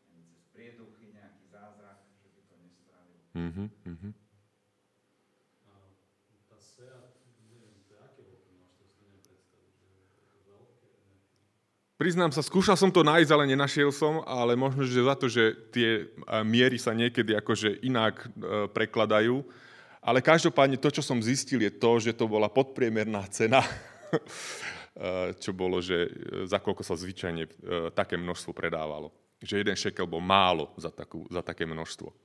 Cez 0.08 0.48
prieduchy 0.56 1.12
nejaký 1.12 1.52
zázrak, 1.52 2.00
že 2.24 2.32
by 2.32 2.42
to 2.48 2.56
nestravil. 2.64 3.20
Uh-huh, 3.36 3.68
uh-huh. 3.84 4.14
Priznám 12.00 12.32
sa, 12.32 12.40
skúšal 12.40 12.80
som 12.80 12.88
to 12.88 13.04
nájsť, 13.04 13.28
ale 13.28 13.52
nenašiel 13.52 13.92
som, 13.92 14.24
ale 14.24 14.56
možno, 14.56 14.88
že 14.88 15.04
za 15.04 15.20
to, 15.20 15.28
že 15.28 15.52
tie 15.76 16.08
miery 16.48 16.80
sa 16.80 16.96
niekedy 16.96 17.36
akože 17.36 17.84
inak 17.84 18.24
e, 18.24 18.72
prekladajú. 18.72 19.44
Ale 20.00 20.24
každopádne 20.24 20.80
to, 20.80 20.96
čo 20.96 21.04
som 21.04 21.20
zistil, 21.20 21.60
je 21.60 21.68
to, 21.68 22.00
že 22.00 22.16
to 22.16 22.24
bola 22.24 22.48
podpriemerná 22.48 23.28
cena, 23.28 23.60
e, 24.16 25.36
čo 25.44 25.52
bolo, 25.52 25.84
že 25.84 26.08
e, 26.08 26.10
za 26.48 26.64
koľko 26.64 26.88
sa 26.88 26.96
zvyčajne 26.96 27.44
také 27.92 28.16
množstvo 28.16 28.56
predávalo. 28.56 29.12
Že 29.44 29.60
jeden 29.60 29.76
šekel 29.76 30.08
bol 30.08 30.24
málo 30.24 30.72
za, 30.80 30.96
takú, 30.96 31.28
za 31.28 31.44
také 31.44 31.68
množstvo. 31.68 32.16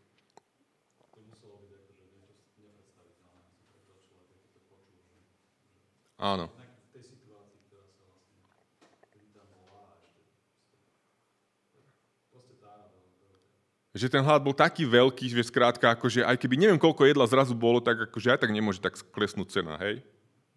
Áno. 6.22 6.63
Že 13.94 14.10
ten 14.10 14.26
hlad 14.26 14.42
bol 14.42 14.50
taký 14.50 14.82
veľký, 14.82 15.30
že 15.30 15.46
skrátka, 15.46 15.94
akože 15.94 16.26
aj 16.26 16.34
keby 16.34 16.58
neviem, 16.58 16.82
koľko 16.82 17.06
jedla 17.06 17.30
zrazu 17.30 17.54
bolo, 17.54 17.78
tak 17.78 18.10
akože 18.10 18.34
aj 18.34 18.42
tak 18.42 18.50
nemôže 18.50 18.82
tak 18.82 18.98
klesnúť 19.14 19.54
cena, 19.54 19.78
hej? 19.78 20.02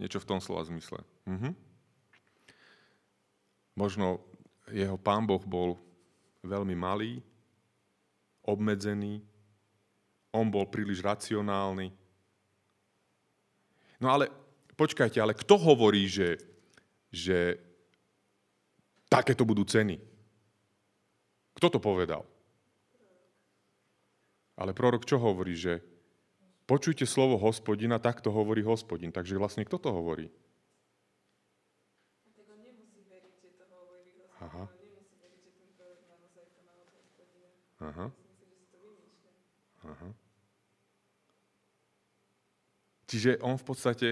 Niečo 0.02 0.18
v 0.18 0.30
tom 0.30 0.42
slova 0.42 0.66
zmysle. 0.66 1.06
Mhm. 1.30 1.54
Možno 3.78 4.26
jeho 4.74 4.98
pán 4.98 5.30
Boh 5.30 5.46
bol 5.46 5.78
veľmi 6.42 6.74
malý, 6.74 7.22
obmedzený, 8.42 9.22
on 10.34 10.50
bol 10.50 10.66
príliš 10.66 11.06
racionálny. 11.06 11.94
No 14.02 14.10
ale 14.10 14.34
počkajte, 14.74 15.22
ale 15.22 15.38
kto 15.38 15.62
hovorí, 15.62 16.10
že, 16.10 16.42
že 17.14 17.62
takéto 19.06 19.46
budú 19.46 19.62
ceny? 19.62 20.02
Kto 21.54 21.78
to 21.78 21.80
povedal? 21.82 22.26
Ale 24.58 24.74
prorok 24.74 25.06
čo 25.06 25.22
hovorí? 25.22 25.54
Že 25.54 25.80
počujte 26.66 27.06
slovo 27.06 27.38
hospodina, 27.38 28.02
tak 28.02 28.20
to 28.20 28.34
hovorí 28.34 28.66
hospodin. 28.66 29.14
Takže 29.14 29.38
vlastne 29.38 29.64
kto 29.64 29.78
to 29.78 29.90
hovorí? 29.94 30.28
Aha. 34.42 34.66
Aha. 37.78 38.08
Aha. 39.86 40.10
Čiže 43.08 43.40
on 43.40 43.56
v 43.56 43.64
podstate 43.64 44.10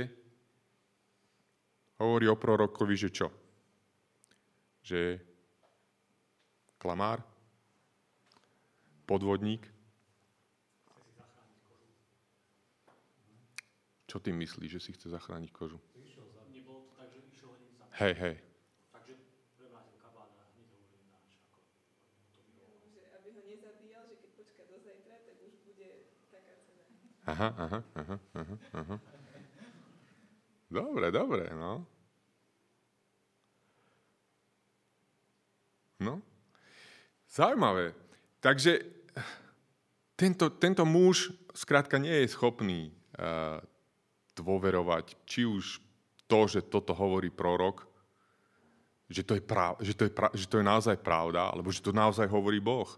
Hovorí 1.96 2.28
o 2.28 2.36
prorokovi, 2.36 2.96
že 3.00 3.10
čo? 3.10 3.32
Že 4.84 5.16
klamár? 6.76 7.24
Podvodník? 9.08 9.75
Čo 14.06 14.22
ty 14.22 14.30
myslíš, 14.30 14.72
že 14.72 14.84
si 14.84 14.92
chce 14.94 15.10
zachrániť 15.10 15.50
kožu? 15.50 15.82
Hej, 17.96 18.14
hej. 18.22 18.36
Aha, 27.26 27.50
aha, 27.58 27.80
aha, 27.98 28.18
aha, 28.38 28.56
aha. 28.74 28.96
Dobre, 30.70 31.10
dobre, 31.10 31.50
no. 31.58 31.82
No, 35.98 36.22
zaujímavé. 37.26 37.98
Takže 38.44 38.86
tento, 40.14 40.54
tento 40.54 40.86
muž 40.86 41.34
skrátka 41.58 41.98
nie 41.98 42.14
je 42.14 42.28
schopný 42.30 42.94
uh, 43.18 43.58
dôverovať, 44.36 45.16
či 45.24 45.48
už 45.48 45.80
to, 46.28 46.40
že 46.50 46.68
toto 46.68 46.92
hovorí 46.92 47.32
prorok, 47.32 47.88
že 49.06 49.22
to 49.22 49.38
je, 49.38 49.44
prav, 49.44 49.78
že 49.80 49.94
to 49.94 50.10
je, 50.10 50.12
pra, 50.12 50.34
že 50.34 50.50
to 50.50 50.60
je 50.60 50.66
naozaj 50.66 50.98
pravda, 51.00 51.54
alebo 51.54 51.70
že 51.70 51.80
to 51.82 51.94
naozaj 51.94 52.26
hovorí 52.26 52.58
Boh. 52.58 52.90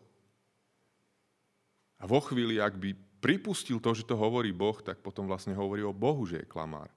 A 1.99 2.07
vo 2.07 2.23
chvíli, 2.23 2.61
ak 2.61 2.79
by 2.79 2.95
pripustil 3.19 3.83
to, 3.83 3.91
že 3.91 4.07
to 4.07 4.15
hovorí 4.15 4.55
Boh, 4.55 4.77
tak 4.79 5.03
potom 5.03 5.27
vlastne 5.27 5.51
hovorí 5.57 5.83
o 5.83 5.91
Bohu, 5.91 6.23
že 6.23 6.41
je 6.41 6.47
klamár. 6.47 6.87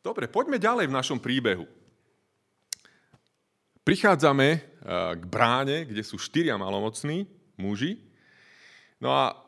Dobre, 0.00 0.30
poďme 0.30 0.62
ďalej 0.62 0.86
v 0.86 0.96
našom 0.96 1.18
príbehu. 1.18 1.66
Prichádzame 3.82 4.48
eh, 4.50 4.62
k 5.18 5.22
bráne, 5.26 5.84
kde 5.84 6.02
sú 6.06 6.16
štyria 6.16 6.54
malomocní 6.54 7.26
muži. 7.58 7.98
No 9.02 9.12
a 9.12 9.45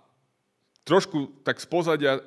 trošku 0.89 1.45
tak 1.45 1.61
z 1.61 1.69
eh, 1.69 2.19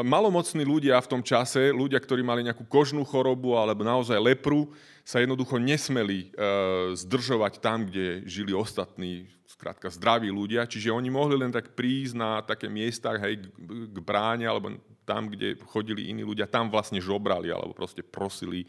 malomocní 0.00 0.64
ľudia 0.64 0.96
v 1.04 1.10
tom 1.12 1.22
čase, 1.22 1.68
ľudia, 1.68 2.00
ktorí 2.00 2.24
mali 2.24 2.40
nejakú 2.42 2.64
kožnú 2.64 3.04
chorobu 3.04 3.52
alebo 3.54 3.84
naozaj 3.84 4.16
lepru, 4.16 4.72
sa 5.08 5.24
jednoducho 5.24 5.56
nesmeli 5.56 6.28
uh, 6.36 6.92
zdržovať 6.92 7.64
tam, 7.64 7.88
kde 7.88 8.28
žili 8.28 8.52
ostatní, 8.52 9.24
skrátka 9.48 9.88
zdraví 9.88 10.28
ľudia. 10.28 10.68
Čiže 10.68 10.92
oni 10.92 11.08
mohli 11.08 11.32
len 11.32 11.48
tak 11.48 11.72
prísť 11.72 12.12
na 12.12 12.44
také 12.44 12.68
miesta, 12.68 13.16
hej, 13.16 13.40
k 13.88 13.98
bráne, 14.04 14.44
alebo 14.44 14.76
tam, 15.08 15.32
kde 15.32 15.56
chodili 15.72 16.12
iní 16.12 16.28
ľudia, 16.28 16.44
tam 16.44 16.68
vlastne 16.68 17.00
žobrali, 17.00 17.48
alebo 17.48 17.72
proste 17.72 18.04
prosili 18.04 18.68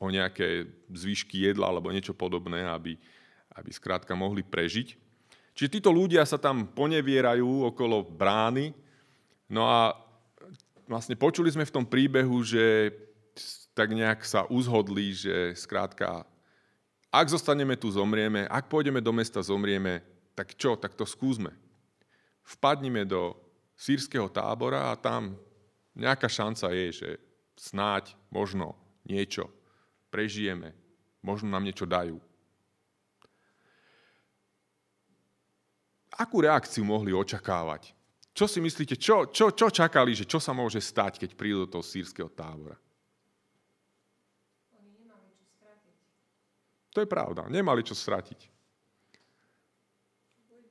o 0.00 0.08
nejaké 0.08 0.64
zvyšky 0.88 1.44
jedla, 1.52 1.68
alebo 1.68 1.92
niečo 1.92 2.16
podobné, 2.16 2.64
aby, 2.64 2.96
aby 3.52 3.68
skrátka 3.68 4.16
mohli 4.16 4.40
prežiť. 4.40 4.96
Čiže 5.56 5.80
títo 5.80 5.88
ľudia 5.88 6.20
sa 6.28 6.36
tam 6.36 6.68
ponevierajú 6.68 7.72
okolo 7.72 8.04
brány. 8.04 8.76
No 9.48 9.64
a 9.64 9.96
vlastne 10.84 11.16
počuli 11.16 11.48
sme 11.48 11.64
v 11.64 11.74
tom 11.80 11.88
príbehu, 11.88 12.44
že 12.44 12.92
tak 13.72 13.96
nejak 13.96 14.20
sa 14.20 14.44
uzhodli, 14.52 15.16
že 15.16 15.56
skrátka, 15.56 16.28
ak 17.08 17.26
zostaneme 17.32 17.72
tu, 17.80 17.88
zomrieme, 17.88 18.44
ak 18.52 18.68
pôjdeme 18.68 19.00
do 19.00 19.12
mesta, 19.16 19.40
zomrieme, 19.40 20.04
tak 20.36 20.52
čo, 20.52 20.76
tak 20.76 20.92
to 20.92 21.08
skúsme. 21.08 21.48
Vpadnime 22.44 23.08
do 23.08 23.32
sírskeho 23.72 24.28
tábora 24.28 24.92
a 24.92 25.00
tam 25.00 25.40
nejaká 25.96 26.28
šanca 26.28 26.68
je, 26.76 26.86
že 26.92 27.10
snáď, 27.56 28.12
možno 28.28 28.76
niečo 29.08 29.48
prežijeme, 30.12 30.76
možno 31.24 31.48
nám 31.48 31.64
niečo 31.64 31.88
dajú. 31.88 32.20
Akú 36.16 36.40
reakciu 36.40 36.84
mohli 36.84 37.12
očakávať? 37.12 37.92
Čo 38.36 38.44
si 38.44 38.60
myslíte, 38.60 39.00
čo, 39.00 39.32
čo, 39.32 39.52
čo 39.52 39.72
čakali, 39.72 40.12
že 40.12 40.28
čo 40.28 40.36
sa 40.36 40.52
môže 40.52 40.80
stať, 40.80 41.20
keď 41.20 41.30
prídu 41.36 41.64
do 41.64 41.78
toho 41.78 41.84
sírskeho 41.84 42.28
tábora? 42.28 42.76
To 46.96 47.04
je 47.04 47.08
pravda. 47.08 47.44
Nemali 47.52 47.84
čo 47.84 47.92
stratiť. 47.92 48.56
Buď 50.48 50.64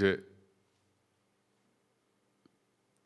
by 0.00 0.33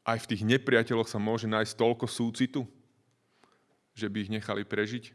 aj 0.09 0.25
v 0.25 0.29
tých 0.33 0.42
nepriateľoch 0.49 1.05
sa 1.05 1.21
môže 1.21 1.44
nájsť 1.44 1.77
toľko 1.77 2.09
súcitu, 2.09 2.64
že 3.92 4.09
by 4.09 4.25
ich 4.25 4.33
nechali 4.33 4.64
prežiť. 4.64 5.12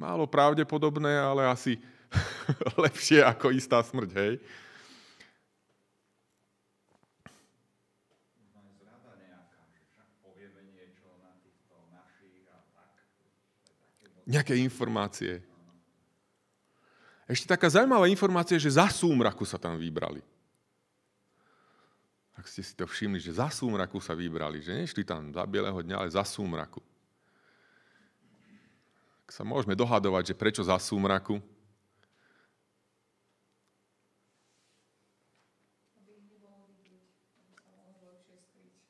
Málo 0.00 0.24
pravdepodobné, 0.24 1.20
ale 1.20 1.44
asi 1.44 1.76
lepšie 2.84 3.20
ako 3.20 3.52
istá 3.52 3.84
smrť, 3.84 4.10
hej? 4.16 4.34
Možno 8.40 8.56
aj 8.56 8.72
zrada 8.80 9.12
nejaká, 9.20 9.60
že 9.68 9.80
však 9.84 10.08
povieme 10.24 10.60
niečo 10.72 11.12
na 11.20 11.36
týchto 11.44 11.76
našich 11.92 12.48
a 12.48 12.58
tak. 12.72 12.88
Nejaké 14.24 14.54
informácie. 14.64 15.44
Ešte 17.32 17.48
taká 17.48 17.64
zaujímavá 17.72 18.12
informácia, 18.12 18.60
že 18.60 18.76
za 18.76 18.92
súmraku 18.92 19.48
sa 19.48 19.56
tam 19.56 19.80
vybrali. 19.80 20.20
Ak 22.36 22.44
ste 22.44 22.60
si 22.60 22.76
to 22.76 22.84
všimli, 22.84 23.16
že 23.16 23.40
za 23.40 23.48
súmraku 23.48 23.96
sa 24.04 24.12
vybrali, 24.12 24.60
že 24.60 24.76
nešli 24.76 25.00
tam 25.00 25.32
za 25.32 25.40
bieleho 25.48 25.80
dňa, 25.80 25.96
ale 25.96 26.12
za 26.12 26.20
súmraku. 26.28 26.84
Tak 29.24 29.32
sa 29.32 29.42
môžeme 29.48 29.72
dohadovať, 29.72 30.32
že 30.32 30.34
prečo 30.36 30.60
za 30.60 30.76
súmraku, 30.76 31.40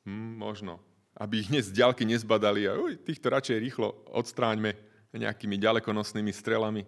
Hm, 0.03 0.35
možno. 0.35 0.83
Aby 1.15 1.39
ich 1.39 1.47
dnes 1.47 1.71
z 1.71 1.79
ďalky 1.79 2.03
nezbadali 2.03 2.67
a 2.67 2.75
uj, 2.75 2.99
týchto 3.07 3.31
radšej 3.31 3.55
rýchlo 3.55 3.95
odstráňme 4.11 4.75
nejakými 5.15 5.55
ďalekonosnými 5.55 6.33
strelami. 6.35 6.83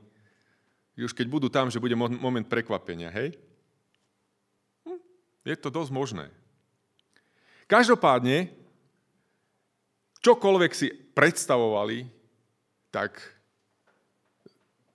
Už 0.96 1.12
keď 1.12 1.28
budú 1.28 1.48
tam, 1.52 1.68
že 1.68 1.84
bude 1.84 1.96
moment 1.96 2.48
prekvapenia, 2.48 3.12
hej? 3.12 3.36
Hm, 4.88 5.02
je 5.44 5.56
to 5.60 5.68
dosť 5.68 5.92
možné. 5.92 6.26
Každopádne, 7.68 8.54
čokoľvek 10.24 10.72
si 10.72 10.88
predstavovali, 10.94 12.08
tak 12.94 13.20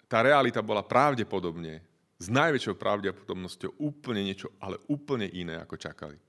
tá 0.08 0.24
realita 0.24 0.64
bola 0.64 0.80
pravdepodobne, 0.80 1.84
s 2.20 2.26
najväčšou 2.28 2.76
pravdepodobnosťou 2.76 3.80
úplne 3.80 4.20
niečo, 4.20 4.52
ale 4.60 4.76
úplne 4.92 5.24
iné, 5.32 5.56
ako 5.56 5.80
čakali. 5.80 6.20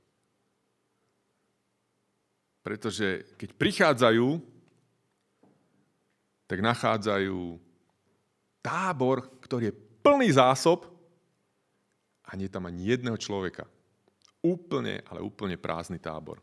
Pretože 2.63 3.36
keď 3.36 3.49
prichádzajú, 3.57 4.27
tak 6.47 6.60
nachádzajú 6.63 7.60
tábor, 8.63 9.27
ktorý 9.51 9.67
je 9.67 9.75
plný 9.99 10.31
zásob 10.31 10.87
a 12.23 12.39
nie 12.39 12.47
tam 12.47 12.71
ani 12.71 12.87
jedného 12.87 13.19
človeka. 13.19 13.67
Úplne, 14.39 15.03
ale 15.11 15.19
úplne 15.19 15.59
prázdny 15.59 15.99
tábor. 15.99 16.39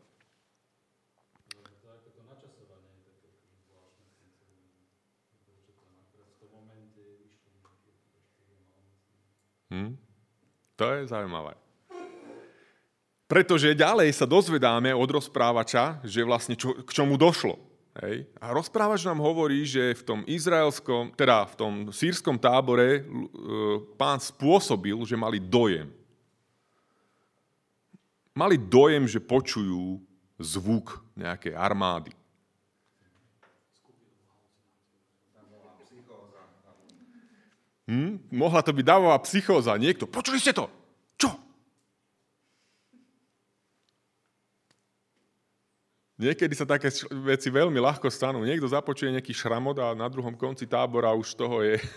Hm? 9.73 9.97
To 10.77 10.85
je 10.93 11.09
zaujímavé. 11.09 11.57
Pretože 13.25 13.73
ďalej 13.73 14.13
sa 14.13 14.29
dozvedáme 14.29 14.93
od 14.93 15.09
rozprávača, 15.09 16.05
že 16.05 16.21
vlastne 16.21 16.53
čo, 16.53 16.77
k 16.85 16.89
čomu 16.93 17.17
došlo. 17.17 17.68
Hej? 17.99 18.31
A 18.39 18.55
rozprávač 18.55 19.03
nám 19.03 19.19
hovorí, 19.19 19.67
že 19.67 19.91
v 19.91 20.03
tom 20.07 20.19
izraelskom, 20.23 21.11
teda 21.19 21.43
v 21.51 21.55
tom 21.59 21.73
sírskom 21.91 22.39
tábore 22.39 22.99
e, 22.99 23.01
pán 23.99 24.23
spôsobil, 24.23 24.95
že 25.03 25.19
mali 25.19 25.43
dojem. 25.43 25.91
Mali 28.31 28.55
dojem, 28.55 29.03
že 29.03 29.19
počujú 29.19 29.99
zvuk 30.39 31.03
nejakej 31.19 31.51
armády. 31.59 32.15
Hm? 37.89 38.21
Mohla 38.31 38.61
to 38.63 38.71
byť 38.71 38.85
davová 38.85 39.17
psychóza. 39.25 39.75
Niekto, 39.75 40.07
počuli 40.07 40.39
ste 40.39 40.55
to? 40.55 40.78
Niekedy 46.19 46.51
sa 46.51 46.67
také 46.67 46.91
veci 47.23 47.47
veľmi 47.47 47.79
ľahko 47.79 48.11
stanú. 48.11 48.43
Niekto 48.43 48.67
započuje 48.67 49.15
nejaký 49.15 49.31
šramot 49.31 49.79
a 49.79 49.95
na 49.95 50.03
druhom 50.11 50.35
konci 50.35 50.67
tábora 50.67 51.15
už 51.15 51.31
toho 51.31 51.63
je. 51.63 51.79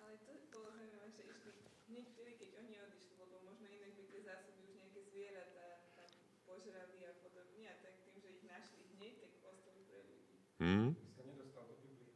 Ale 0.00 0.16
to 0.24 0.32
bolo 0.56 0.72
zaujímavé, 0.72 1.12
že 1.12 1.20
išli 1.28 1.52
hneď 1.92 2.04
vtedy, 2.16 2.32
keď 2.40 2.50
oni 2.64 2.80
odišli, 2.80 3.12
lebo 3.20 3.44
možno 3.44 3.68
inak 3.68 3.92
by 3.92 4.02
tie 4.08 4.24
zásoby 4.24 4.64
už 4.64 4.72
nejaké 4.72 5.04
zvieratá 5.12 5.84
tam 5.92 6.08
požrali 6.48 6.96
a 7.04 7.12
podobne. 7.20 7.68
A 7.68 7.76
tak 7.84 8.00
tým, 8.08 8.16
že 8.24 8.40
ich 8.40 8.44
našli 8.48 8.88
hneď, 8.96 9.20
tak 9.20 9.32
ostali 9.52 9.84
pre 9.84 10.00
ľudí. 10.00 10.32
Hm? 10.64 10.96
sa 11.16 11.24
nedostal 11.24 11.64
do 11.64 11.76
Biblie. 11.80 12.12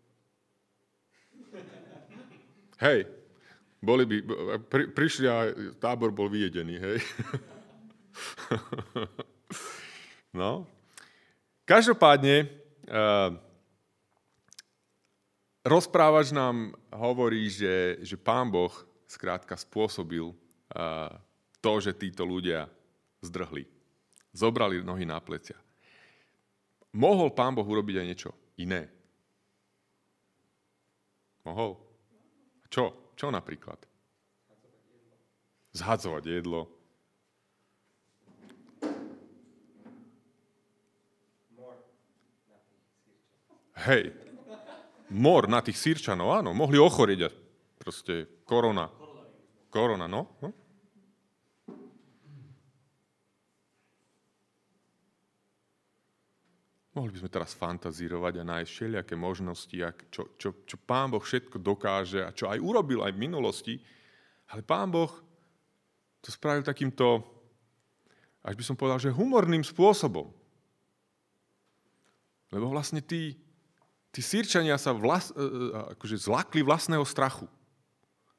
Hej, 2.80 3.04
boli 3.84 4.08
by, 4.08 4.16
pri, 4.72 4.88
prišli 4.88 5.28
a 5.28 5.52
tábor 5.76 6.16
bol 6.16 6.32
vyjedený, 6.32 6.80
hej. 6.80 6.98
no. 10.40 10.64
Každopádne, 11.68 12.48
uh, 12.88 13.36
rozprávač 15.60 16.32
nám 16.32 16.72
hovorí, 16.88 17.52
že, 17.52 18.00
že 18.00 18.16
pán 18.16 18.48
Boh 18.48 18.72
skrátka 19.04 19.60
spôsobil 19.60 20.32
uh, 20.32 21.12
to, 21.60 21.72
že 21.84 21.92
títo 21.92 22.24
ľudia 22.24 22.64
zdrhli. 23.20 23.68
Zobrali 24.32 24.80
nohy 24.80 25.04
na 25.04 25.20
plecia. 25.20 25.60
Mohol 26.96 27.36
pán 27.36 27.52
Boh 27.52 27.68
urobiť 27.68 27.96
aj 28.00 28.06
niečo 28.08 28.30
iné? 28.56 28.88
Mohol? 31.44 31.89
Čo? 32.70 33.14
Čo 33.18 33.34
napríklad? 33.34 33.76
Zhadzovať 35.74 36.24
jedlo. 36.26 36.70
Hej. 43.80 44.12
Mor 45.10 45.50
na 45.50 45.58
tých 45.64 45.80
sírčanov, 45.80 46.30
áno, 46.38 46.54
mohli 46.54 46.78
ochorieť. 46.78 47.32
Proste 47.80 48.44
korona. 48.46 48.86
Korona, 49.72 50.06
no. 50.06 50.38
no. 50.38 50.54
Mohli 57.00 57.16
by 57.16 57.20
sme 57.24 57.32
teraz 57.32 57.56
fantazírovať 57.56 58.44
a 58.44 58.44
nájsť 58.44 58.68
všelijaké 58.68 59.16
možnosti, 59.16 59.72
čo, 60.12 60.36
čo, 60.36 60.52
čo 60.68 60.76
Pán 60.84 61.08
Boh 61.08 61.24
všetko 61.24 61.56
dokáže 61.56 62.20
a 62.20 62.28
čo 62.28 62.44
aj 62.52 62.60
urobil 62.60 63.00
aj 63.00 63.16
v 63.16 63.22
minulosti, 63.24 63.74
ale 64.52 64.60
Pán 64.60 64.92
Boh 64.92 65.08
to 66.20 66.28
spravil 66.28 66.60
takýmto, 66.60 67.24
až 68.44 68.52
by 68.52 68.64
som 68.68 68.76
povedal, 68.76 69.00
že 69.00 69.16
humorným 69.16 69.64
spôsobom. 69.64 70.28
Lebo 72.52 72.68
vlastne 72.68 73.00
tí, 73.00 73.32
tí 74.12 74.20
sírčania 74.20 74.76
sa 74.76 74.92
vlas, 74.92 75.32
e, 75.32 75.40
e, 75.40 75.96
akože 75.96 76.20
zlakli 76.20 76.60
vlastného 76.60 77.08
strachu, 77.08 77.48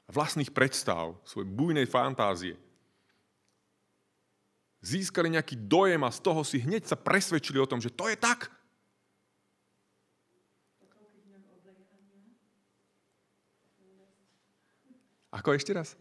vlastných 0.06 0.54
predstav, 0.54 1.18
svojej 1.26 1.50
bujnej 1.50 1.90
fantázie. 1.90 2.54
Získali 4.82 5.30
nejaký 5.30 5.54
dojem 5.54 6.02
a 6.02 6.10
z 6.10 6.18
toho 6.18 6.42
si 6.42 6.58
hneď 6.58 6.90
sa 6.90 6.98
presvedčili 6.98 7.56
o 7.62 7.70
tom, 7.70 7.78
že 7.78 7.88
to 7.88 8.10
je 8.10 8.18
tak. 8.18 8.50
Ako 15.32 15.56
ešte 15.56 15.72
raz? 15.72 15.96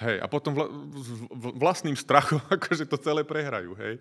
Hej, 0.00 0.16
a 0.16 0.26
potom 0.32 0.56
vla, 0.56 0.66
vlastným 1.60 1.92
strachom 1.92 2.40
akože 2.56 2.88
to 2.88 2.96
celé 2.96 3.20
prehrajú, 3.20 3.76
hej. 3.76 4.00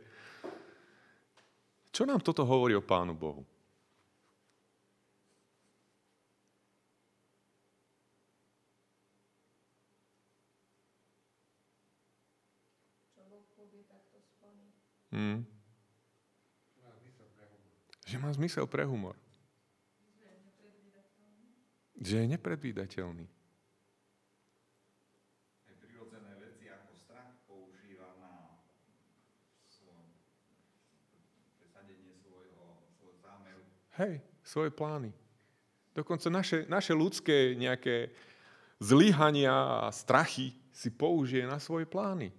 Čo 1.91 2.07
nám 2.07 2.23
toto 2.23 2.47
hovorí 2.47 2.71
o 2.77 2.85
Pánu 2.85 3.11
Bohu? 3.11 3.43
Hmm. 15.09 15.45
Že 18.05 18.17
má 18.17 18.29
zmysel 18.33 18.65
pre 18.65 18.85
humor. 18.85 19.13
Že 21.99 22.25
je 22.25 22.27
nepredvídateľný. 22.31 23.27
Hej, 33.99 34.23
svoje 34.47 34.71
plány. 34.71 35.11
Dokonca 35.91 36.31
naše, 36.31 36.63
naše 36.71 36.95
ľudské 36.95 37.51
nejaké 37.59 38.15
zlyhania 38.79 39.51
a 39.51 39.91
strachy 39.91 40.55
si 40.71 40.87
použije 40.87 41.43
na 41.43 41.59
svoje 41.59 41.83
plány. 41.83 42.31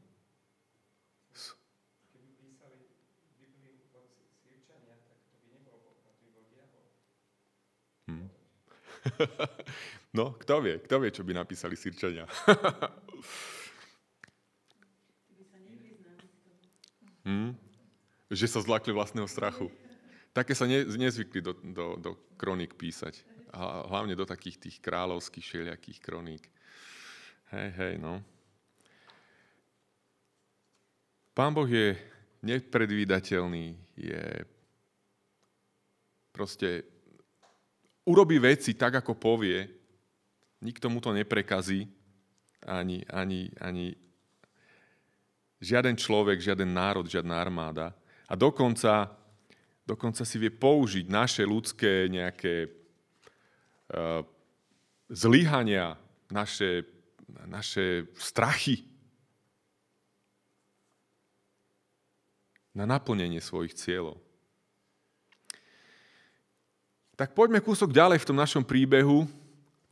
Keby 2.16 2.32
písali 2.40 2.88
Bibliu 3.36 3.76
Sýrčania, 4.40 4.96
tak 5.04 5.20
to 5.28 5.36
by 5.36 5.52
nebol 5.52 5.76
Boh, 5.84 6.00
to 6.00 6.08
by 6.16 6.28
bol 6.32 6.44
diabol. 6.48 6.88
No, 10.10 10.34
kto 10.34 10.58
vie, 10.58 10.82
kto 10.82 10.98
vie, 10.98 11.10
čo 11.14 11.22
by 11.22 11.38
napísali 11.38 11.78
Sirčania. 11.78 12.26
Ty 12.26 12.52
by 15.38 15.44
sa 15.46 15.58
nevyznali 15.62 16.26
v 16.26 16.34
tom. 16.42 16.58
hm? 17.30 17.54
Že 18.26 18.46
sa 18.50 18.58
zlakli 18.58 18.90
vlastného 18.90 19.30
strachu. 19.30 19.70
Také 20.34 20.54
sa 20.58 20.66
ne, 20.66 20.82
nezvykli 20.82 21.38
do, 21.38 21.54
do, 21.54 21.86
do 21.94 22.18
kroník 22.34 22.74
písať. 22.74 23.22
A 23.54 23.86
hlavne 23.86 24.18
do 24.18 24.26
takých 24.26 24.58
tých 24.58 24.76
kráľovských 24.82 25.46
všelijakých 25.46 25.98
kroník. 26.02 26.50
Hej, 27.54 27.70
hej, 27.78 27.94
no. 27.98 28.22
Pán 31.34 31.54
Boh 31.54 31.70
je 31.70 31.94
nepredvídateľný, 32.42 33.78
je 33.94 34.22
proste 36.34 36.82
urobí 38.10 38.42
veci 38.42 38.74
tak, 38.74 38.98
ako 38.98 39.14
povie, 39.14 39.70
nikto 40.60 40.90
mu 40.90 40.98
to 40.98 41.14
neprekazí, 41.14 41.86
ani, 42.66 43.06
ani, 43.08 43.48
ani 43.62 43.94
žiaden 45.62 45.96
človek, 45.96 46.42
žiaden 46.42 46.68
národ, 46.68 47.06
žiadna 47.06 47.38
armáda. 47.38 47.94
A 48.28 48.34
dokonca, 48.36 49.14
dokonca 49.86 50.22
si 50.26 50.36
vie 50.36 50.52
použiť 50.52 51.06
naše 51.08 51.42
ľudské 51.46 52.10
nejaké 52.10 52.68
uh, 53.94 54.22
zlyhania, 55.08 55.96
naše, 56.30 56.86
naše 57.46 58.06
strachy 58.18 58.86
na 62.70 62.86
naplnenie 62.86 63.42
svojich 63.42 63.74
cieľov. 63.74 64.22
Tak 67.20 67.36
poďme 67.36 67.60
kúsok 67.60 67.92
ďalej 67.92 68.24
v 68.24 68.28
tom 68.32 68.40
našom 68.40 68.64
príbehu. 68.64 69.28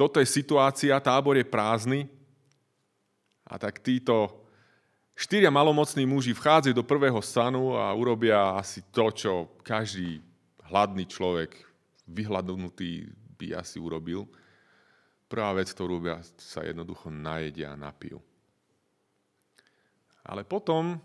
Toto 0.01 0.17
je 0.17 0.25
situácia, 0.25 0.97
tábor 0.97 1.37
je 1.37 1.45
prázdny. 1.45 2.09
A 3.45 3.61
tak 3.61 3.85
títo 3.85 4.49
štyria 5.13 5.53
malomocní 5.53 6.09
muži 6.09 6.33
vchádzajú 6.33 6.73
do 6.73 6.89
prvého 6.89 7.21
stanu 7.21 7.77
a 7.77 7.93
urobia 7.93 8.57
asi 8.57 8.81
to, 8.89 9.13
čo 9.13 9.33
každý 9.61 10.25
hladný 10.73 11.05
človek, 11.05 11.53
vyhľadnutý 12.09 13.13
by 13.37 13.61
asi 13.61 13.77
urobil. 13.77 14.25
Prvá 15.29 15.53
vec, 15.53 15.69
ktorú 15.69 16.01
robia, 16.01 16.25
sa 16.41 16.65
jednoducho 16.65 17.13
najedia 17.13 17.77
a 17.77 17.81
napijú. 17.93 18.25
Ale 20.25 20.49
potom 20.49 20.97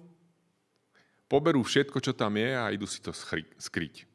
poberú 1.28 1.68
všetko, 1.68 2.00
čo 2.00 2.16
tam 2.16 2.40
je 2.40 2.56
a 2.56 2.72
idú 2.72 2.88
si 2.88 3.04
to 3.04 3.12
skryť 3.12 4.13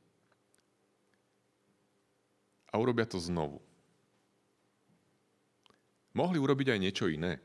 a 2.68 2.74
urobia 2.76 3.08
to 3.08 3.16
znovu. 3.16 3.60
Mohli 6.12 6.38
urobiť 6.40 6.74
aj 6.74 6.78
niečo 6.82 7.06
iné. 7.08 7.40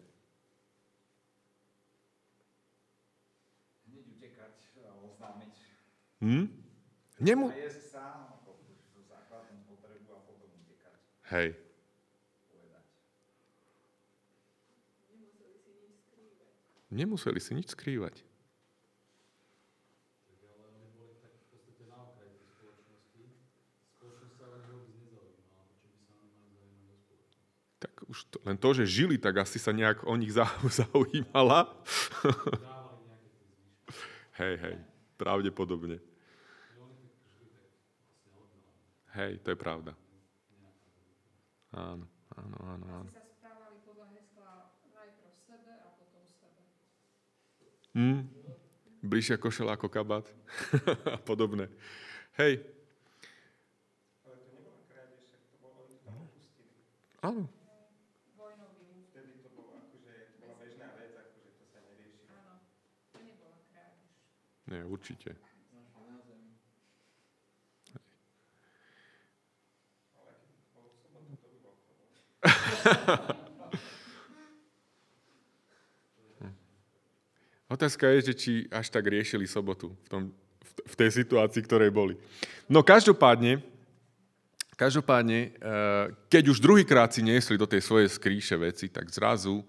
Hm? 6.24 6.48
Nemu... 7.20 7.52
Hej. 11.34 11.50
Nemuseli 16.94 17.42
si 17.42 17.52
nič 17.58 17.74
skrývať. 17.74 18.22
Už 28.14 28.30
to, 28.30 28.38
len 28.46 28.54
to, 28.56 28.70
že 28.72 28.86
žili, 28.86 29.18
tak 29.18 29.42
asi 29.42 29.58
sa 29.58 29.74
nejak 29.74 30.06
o 30.06 30.14
nich 30.14 30.30
zau- 30.30 30.70
zaujímala. 30.86 31.66
hej, 34.38 34.54
hej, 34.56 34.76
pravdepodobne. 35.18 35.98
Hej, 39.14 39.42
to 39.42 39.50
je 39.50 39.58
pravda. 39.58 39.94
Áno, 41.70 42.06
áno, 42.34 42.58
áno, 42.62 42.86
áno. 43.02 43.10
Hm? 47.94 48.26
Bližšia 49.04 49.38
košela 49.38 49.78
ako 49.78 49.86
kabát 49.86 50.26
a 51.14 51.18
podobné. 51.20 51.70
Hej, 52.34 52.66
Ale 54.26 54.34
to 54.34 54.50
nebola 54.50 54.82
krádež, 54.90 55.30
to 55.30 55.58
bolo, 55.62 55.86
oni 55.86 55.94
to 55.94 56.02
tam 56.02 56.18
opustili. 56.26 56.74
áno, 57.22 57.46
Vojnový, 58.34 59.06
Vtedy 59.06 59.46
to 59.46 59.54
bolo 59.54 59.78
akože, 59.78 60.10
to 60.34 60.38
bola 60.42 60.56
bežná 60.58 60.90
vec, 60.98 61.14
akože 61.14 61.50
to 61.54 61.66
sa 61.70 61.80
neriešilo. 61.86 62.34
áno. 62.34 62.54
To 63.14 63.20
nebola 63.22 63.58
krádež. 63.70 64.10
nie, 64.63 64.63
určite. 64.63 64.63
Ale 64.63 64.63
keď 64.63 64.63
to 64.63 64.63
bolo 64.63 64.63
v 64.63 64.63
sobotu, 64.63 64.63
to 64.63 64.63
by 64.63 64.63
bol 71.62 71.74
problém. 71.78 73.34
Otázka 77.74 78.06
je, 78.14 78.20
že 78.30 78.34
či 78.38 78.52
až 78.70 78.94
tak 78.94 79.10
riešili 79.10 79.50
sobotu 79.50 79.98
v, 80.06 80.08
tom, 80.10 80.22
v, 80.62 80.94
tej 80.94 81.10
situácii, 81.26 81.66
ktorej 81.66 81.90
boli. 81.90 82.14
No 82.70 82.86
každopádne, 82.86 83.66
každopádne, 84.78 85.40
eh, 85.50 86.06
keď 86.30 86.54
už 86.54 86.62
druhýkrát 86.62 87.10
si 87.10 87.26
niesli 87.26 87.58
do 87.58 87.66
tej 87.66 87.82
svojej 87.82 88.14
skrýše 88.14 88.62
veci, 88.62 88.94
tak 88.94 89.10
zrazu 89.10 89.66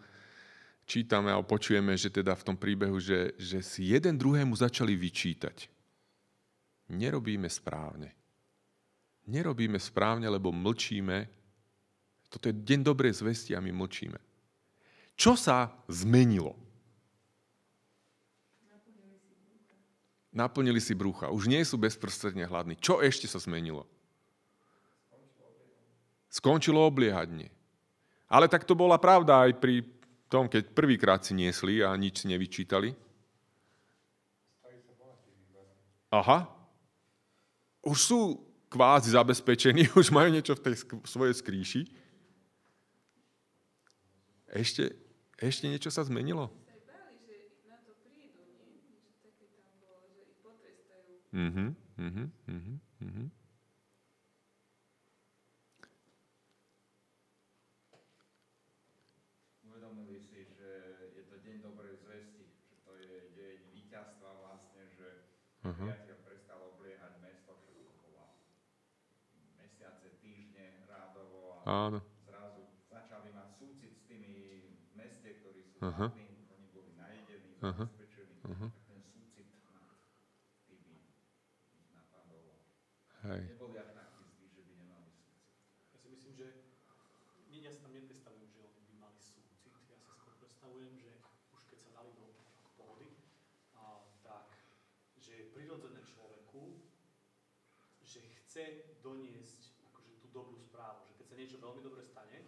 čítame 0.85 1.33
a 1.33 1.40
počujeme, 1.42 1.97
že 1.97 2.12
teda 2.12 2.37
v 2.37 2.47
tom 2.53 2.57
príbehu, 2.57 3.01
že, 3.01 3.33
že 3.40 3.61
si 3.64 3.90
jeden 3.92 4.16
druhému 4.16 4.55
začali 4.57 4.94
vyčítať. 4.97 5.68
Nerobíme 6.92 7.49
správne. 7.49 8.12
Nerobíme 9.25 9.81
správne, 9.81 10.29
lebo 10.29 10.53
mlčíme. 10.53 11.29
Toto 12.29 12.53
je 12.53 12.55
deň 12.55 12.81
dobrej 12.85 13.25
zvesti 13.25 13.57
a 13.57 13.64
my 13.64 13.73
mlčíme. 13.73 14.20
Čo 15.16 15.38
sa 15.38 15.73
zmenilo? 15.88 16.59
Naplnili 20.35 20.83
si 20.83 20.99
brúcha. 20.99 21.31
Už 21.31 21.47
nie 21.47 21.62
sú 21.62 21.79
bezprostredne 21.79 22.42
hladní. 22.42 22.75
Čo 22.83 22.99
ešte 22.99 23.31
sa 23.31 23.38
zmenilo? 23.38 23.87
Skončilo 26.27 26.83
obliehadne. 26.83 27.55
Ale 28.27 28.51
tak 28.51 28.66
to 28.66 28.75
bola 28.75 28.99
pravda 28.99 29.47
aj 29.47 29.62
pri 29.62 29.87
tom, 30.35 30.51
keď 30.51 30.75
prvýkrát 30.75 31.23
si 31.23 31.31
niesli 31.38 31.79
a 31.79 31.94
nič 31.94 32.27
si 32.27 32.27
nevyčítali. 32.27 32.90
Aha. 36.11 36.47
Už 37.83 37.99
sú 37.99 38.20
kvázi 38.70 39.14
zabezpečení, 39.14 39.90
už 40.01 40.11
majú 40.11 40.31
niečo 40.31 40.59
v 40.59 40.62
tej 40.62 40.75
sk- 40.83 41.07
svojej 41.07 41.35
skrýši. 41.38 41.83
Ešte, 44.55 44.94
ešte 45.38 45.66
niečo 45.66 45.90
sa 45.90 46.07
zmenilo? 46.07 46.47
Sa 46.47 46.70
aj 46.70 46.83
báli, 46.87 47.18
že 47.27 47.37
na 47.66 47.79
to 47.83 47.99
prídu, 48.07 48.47
nie? 48.55 48.79
Že 49.18 49.18
také 49.27 49.47
tam 49.59 49.75
bolo, 49.83 50.07
že 50.14 50.23
ich 50.23 50.38
potrestajú. 50.38 51.12
Mhm, 51.35 51.66
mhm, 51.99 52.25
mhm, 52.47 52.75
mhm. 53.03 53.25
Uvedomili 59.66 60.23
si, 60.23 60.47
že 60.47 60.70
je 61.18 61.27
to 61.27 61.42
deň 61.42 61.57
dobrej 61.66 61.99
zvesti, 61.99 62.47
že 62.47 62.75
to 62.87 62.94
je 62.94 63.18
deň 63.35 63.59
víťazstva 63.75 64.31
vlastne, 64.38 64.87
že 64.94 65.27
Priateľ 65.64 66.20
prestal 66.29 66.61
obliehať 66.77 67.24
mesto, 67.24 67.57
to 67.64 67.72
bola 68.05 68.37
mesiace, 69.57 70.20
týždne 70.20 70.85
rádovo 70.85 71.64
a 71.64 71.88
Áno. 71.88 72.05
zrazu 72.20 72.68
začali 72.85 73.33
mať 73.33 73.48
súcit 73.57 73.96
s 73.96 74.05
tými 74.05 74.61
meste, 74.92 75.40
ktorí 75.40 75.64
sú 75.64 75.81
Aha. 75.81 76.12
hladní, 76.12 76.44
oni 76.53 76.68
boli 76.68 76.92
najedení, 77.00 77.57
Aha. 77.64 77.81
zabezpečení, 77.81 78.44
Aha. 78.44 78.68
tak 78.68 78.85
ten 78.92 79.00
súcit 79.09 79.48
nad 79.72 79.88
tými 80.68 81.09
ich 81.72 81.88
napadol. 81.96 82.61
Hej. 83.24 83.57
Neboli 83.57 83.81
až 83.81 83.96
takí 83.96 84.20
zlí, 84.20 84.53
že 84.53 84.68
by 84.68 84.72
nemali 84.85 85.09
súcit. 85.16 85.48
Ja 85.96 85.96
si 85.96 86.12
myslím, 86.12 86.33
že 86.37 86.46
nie, 87.48 87.64
ja 87.64 87.72
si 87.72 87.81
tam 87.81 87.96
nepredstavujem, 87.96 88.53
že 88.53 88.61
oni 88.61 88.85
by 88.85 88.94
mali 89.00 89.16
súcit. 89.16 89.72
Ja 89.88 89.96
si 89.96 90.12
skôr 90.12 90.37
predstavujem, 90.37 90.92
že 91.00 91.24
už 91.57 91.64
keď 91.72 91.79
sa 91.88 91.90
dali 91.96 92.12
do 92.20 92.37
pohody, 92.77 93.16
a, 93.81 94.05
tak, 94.20 94.53
že 95.24 95.33
je 95.40 95.53
prirodzené 95.57 96.05
človeku, 96.05 96.85
že 98.05 98.20
chce 98.20 98.64
doniesť 99.00 99.72
akože 99.88 100.20
tú 100.20 100.29
dobrú 100.29 100.61
správu. 100.61 101.00
Že 101.09 101.16
keď 101.16 101.27
sa 101.27 101.38
niečo 101.40 101.57
veľmi 101.64 101.81
dobre 101.81 102.05
stane, 102.05 102.44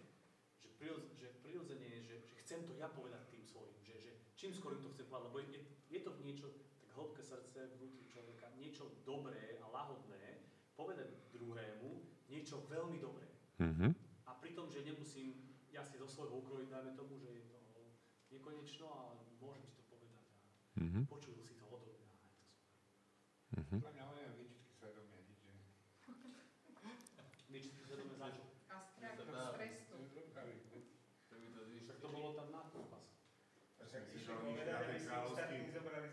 že, 0.77 0.85
prirodz, 0.85 1.09
že 1.17 1.27
prirodzene 1.41 1.87
je, 1.89 1.99
že, 2.05 2.15
že 2.29 2.35
chcem 2.45 2.61
to 2.61 2.77
ja 2.77 2.85
povedať 2.93 3.25
tým 3.33 3.41
svojim. 3.41 3.73
Že, 3.81 3.95
že 3.97 4.11
čím 4.37 4.53
skôr 4.53 4.77
im 4.77 4.85
to 4.85 4.93
chcem 4.93 5.09
povedať, 5.09 5.25
lebo 5.33 5.37
je, 5.41 5.59
je 5.89 5.99
to 6.05 6.11
niečo, 6.21 6.47
tak 6.77 6.89
hĺbke 6.93 7.25
srdce 7.25 7.65
vnútri 7.81 8.05
človeka, 8.05 8.53
niečo 8.53 8.93
dobré 9.01 9.57
a 9.57 9.65
lahodné, 9.73 10.45
povedať 10.77 11.33
druhému 11.33 12.05
niečo 12.29 12.61
veľmi 12.69 13.01
dobré. 13.01 13.25
Mhm. 13.57 13.89
A 14.29 14.37
pritom, 14.37 14.69
že 14.69 14.85
nemusím 14.85 15.49
ja 15.73 15.81
si 15.81 15.97
zo 15.97 16.05
svojho 16.05 16.45
ukrojiť, 16.45 16.69
dajme 16.69 16.93
tomu, 16.93 17.17
že 17.17 17.29
je 17.33 17.45
to 17.73 17.81
nekonečno, 18.29 18.85
ale 18.85 19.17
môžem 19.41 19.65
ti 19.65 19.73
to 19.81 19.83
povedať 19.89 20.21
a 20.21 20.45
Mhm. 20.77 21.09
počul 21.09 21.33
si 21.41 21.57
to 21.57 21.65
odo 21.73 21.89
mňa. 21.89 22.05
a 22.13 22.21
je 22.21 22.29
to 22.37 22.45
super. 22.45 22.53
Mhm. 23.57 23.77
Pre 23.81 23.91
mňa 23.97 24.05
len 24.13 24.29
výčitky 24.37 24.69
svedomia, 24.77 25.17
nič, 25.25 25.41
že... 25.41 25.49
Nič 27.49 27.63
si 27.73 27.81
vedome 27.89 28.13
za 28.13 28.29
čo. 28.29 28.45
A 28.69 28.77
strach 28.85 29.17
z 29.17 29.25
trestu. 29.25 29.97
Tak 31.87 31.97
to 32.03 32.07
bolo 32.11 32.35
tam 32.35 32.51
na 32.51 32.61
kompas. 32.67 33.07
Ja 33.79 33.85
si 33.87 33.97
myslím, 34.03 34.21
že 34.21 34.31
oni 34.35 34.46
išli 34.57 34.73
na 34.73 34.81
ten 34.81 35.01
kráľovský, 35.05 35.57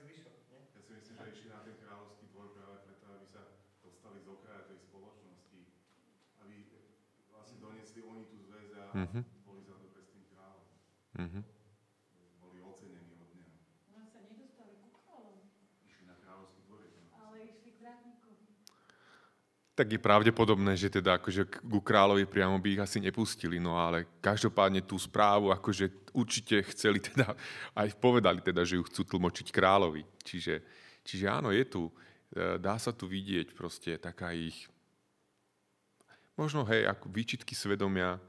zvyšok, 0.04 0.36
ja 0.74 0.80
si 0.82 0.92
myslím, 0.92 1.16
že 1.16 1.30
išli 1.32 1.48
na 1.48 1.60
ten 1.64 1.76
kráľovský 1.80 2.24
dvor 2.28 2.48
práve 2.52 2.76
preto, 2.84 3.04
aby 3.08 3.26
sa 3.26 3.42
dostali 3.80 4.18
z 4.20 4.28
okraja 4.28 4.62
tej 4.68 4.78
spoločnosti, 4.84 5.60
aby 6.38 6.56
vlastne 7.32 7.56
doniesli 7.58 8.00
oni 8.02 8.24
tú 8.28 8.36
zväz 8.42 8.68
a 8.74 8.84
Mhm. 8.94 9.20
boli 9.42 9.60
za 9.64 9.74
to 9.74 9.86
s 9.88 10.08
tým 10.12 10.24
kráľom. 10.28 10.64
Mhm. 11.16 11.40
Boli 12.38 12.58
ocenení 12.60 13.16
od 13.16 13.30
neho. 13.32 13.52
No 13.88 14.04
sa 14.04 14.20
nedostali 14.20 14.76
ku 14.76 14.88
kráľom, 14.92 15.40
Išli 15.82 16.04
na 16.04 16.16
kráľovský 16.20 16.60
dvor. 16.62 16.84
je 16.84 16.90
to 16.90 17.00
napísané. 17.00 17.16
ale 17.16 17.36
išli 17.48 17.70
k 17.70 17.78
vrátnikom. 17.80 18.34
Tak 19.74 19.90
je 19.90 19.98
pravdepodobné, 19.98 20.78
že 20.78 20.86
teda 20.86 21.18
akože 21.18 21.66
ku 21.66 21.82
kráľovi 21.82 22.30
priamo 22.30 22.62
by 22.62 22.78
ich 22.78 22.84
asi 22.86 23.02
nepustili, 23.02 23.58
no 23.58 23.74
ale 23.74 24.06
každopádne 24.22 24.86
tú 24.86 24.94
správu 24.94 25.50
akože 25.50 26.14
určite 26.14 26.62
chceli 26.70 27.02
teda, 27.02 27.34
aj 27.82 27.98
povedali 27.98 28.38
teda, 28.38 28.62
že 28.62 28.78
ju 28.78 28.86
chcú 28.86 29.02
tlmočiť 29.02 29.50
kráľovi. 29.50 30.06
Čiže, 30.22 30.62
čiže 31.02 31.26
áno, 31.26 31.50
je 31.50 31.66
tu, 31.66 31.90
e, 32.30 32.54
dá 32.62 32.78
sa 32.78 32.94
tu 32.94 33.10
vidieť 33.10 33.50
proste 33.50 33.98
taká 33.98 34.30
ich, 34.30 34.70
možno 36.38 36.62
hej, 36.70 36.86
ako 36.86 37.10
výčitky 37.10 37.58
svedomia, 37.58 38.22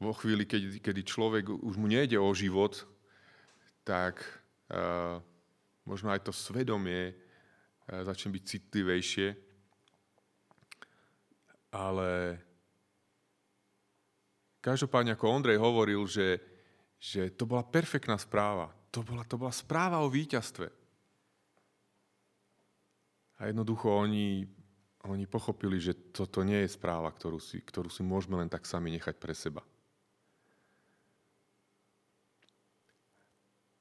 vo 0.00 0.16
chvíli, 0.16 0.48
keď, 0.48 0.80
kedy 0.80 1.00
človek 1.04 1.44
už 1.52 1.76
mu 1.76 1.84
nejde 1.84 2.16
o 2.16 2.32
život, 2.32 2.88
tak 3.84 4.24
uh, 4.72 5.20
možno 5.84 6.08
aj 6.08 6.24
to 6.24 6.32
svedomie 6.32 7.12
uh, 7.12 8.00
začne 8.08 8.32
byť 8.32 8.42
citlivejšie, 8.48 9.49
ale 11.70 12.38
každopádne, 14.60 15.14
ako 15.14 15.26
Ondrej 15.30 15.58
hovoril, 15.58 16.02
že, 16.04 16.42
že 16.98 17.30
to 17.32 17.46
bola 17.46 17.64
perfektná 17.64 18.18
správa. 18.18 18.70
To 18.90 19.06
bola, 19.06 19.22
to 19.22 19.38
bola 19.38 19.54
správa 19.54 20.02
o 20.02 20.10
víťazstve. 20.10 20.66
A 23.40 23.48
jednoducho 23.48 23.88
oni, 23.88 24.44
oni 25.08 25.24
pochopili, 25.24 25.80
že 25.80 26.12
toto 26.12 26.44
nie 26.44 26.60
je 26.66 26.74
správa, 26.76 27.08
ktorú 27.08 27.40
si, 27.40 27.62
ktorú 27.64 27.88
si 27.88 28.04
môžeme 28.04 28.36
len 28.36 28.52
tak 28.52 28.68
sami 28.68 28.92
nechať 28.92 29.16
pre 29.16 29.32
seba. 29.32 29.64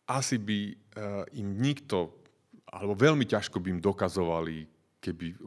Asi 0.10 0.42
by 0.42 0.60
uh, 0.74 1.26
im 1.38 1.60
nikto, 1.60 2.24
alebo 2.66 2.98
veľmi 2.98 3.28
ťažko 3.30 3.62
by 3.62 3.78
im 3.78 3.82
dokazovali, 3.84 4.66
keby, 5.04 5.38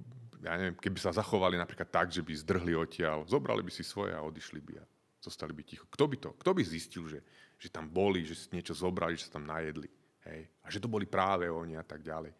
ja 0.43 0.59
neviem, 0.59 0.75
keby 0.75 0.99
sa 0.99 1.15
zachovali 1.15 1.55
napríklad 1.55 1.87
tak, 1.87 2.11
že 2.11 2.19
by 2.19 2.35
zdrhli 2.35 2.75
odtiaľ, 2.75 3.23
zobrali 3.31 3.63
by 3.63 3.71
si 3.71 3.87
svoje 3.87 4.11
a 4.11 4.27
odišli 4.27 4.59
by 4.59 4.75
a 4.83 4.85
zostali 5.23 5.55
by 5.55 5.63
ticho. 5.63 5.87
Kto 5.87 6.11
by 6.11 6.17
to? 6.19 6.31
Kto 6.35 6.51
by 6.51 6.63
zistil, 6.67 7.07
že, 7.07 7.23
že 7.55 7.71
tam 7.71 7.87
boli, 7.87 8.27
že 8.27 8.35
si 8.35 8.51
niečo 8.51 8.75
zobrali, 8.75 9.15
že 9.15 9.31
sa 9.31 9.39
tam 9.39 9.47
najedli? 9.47 9.87
Hej? 10.27 10.51
A 10.63 10.67
že 10.67 10.83
to 10.83 10.91
boli 10.91 11.07
práve 11.07 11.47
oni 11.47 11.79
a 11.79 11.87
tak 11.87 12.03
ďalej. 12.03 12.35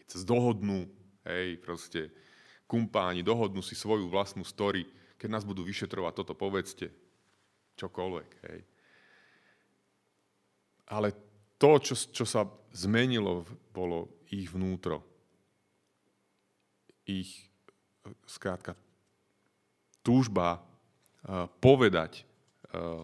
Keď 0.00 0.06
sa 0.08 0.18
dohodnú, 0.24 0.88
hej, 1.28 1.60
proste 1.60 2.08
kumpáni, 2.64 3.20
dohodnú 3.20 3.60
si 3.60 3.76
svoju 3.76 4.08
vlastnú 4.08 4.48
story, 4.48 4.88
keď 5.20 5.28
nás 5.28 5.44
budú 5.44 5.60
vyšetrovať, 5.60 6.12
toto 6.24 6.32
povedzte. 6.32 6.88
čokoľvek. 7.76 8.30
Hej. 8.48 8.60
Ale 10.88 11.08
to, 11.60 11.78
čo, 11.78 11.94
čo 11.94 12.24
sa 12.24 12.48
zmenilo, 12.72 13.44
bolo 13.70 14.24
ich 14.32 14.48
vnútro. 14.48 15.11
Ich, 17.02 17.50
skrátka, 18.30 18.78
túžba 20.06 20.62
uh, 21.26 21.50
povedať 21.58 22.22
uh, 22.74 23.02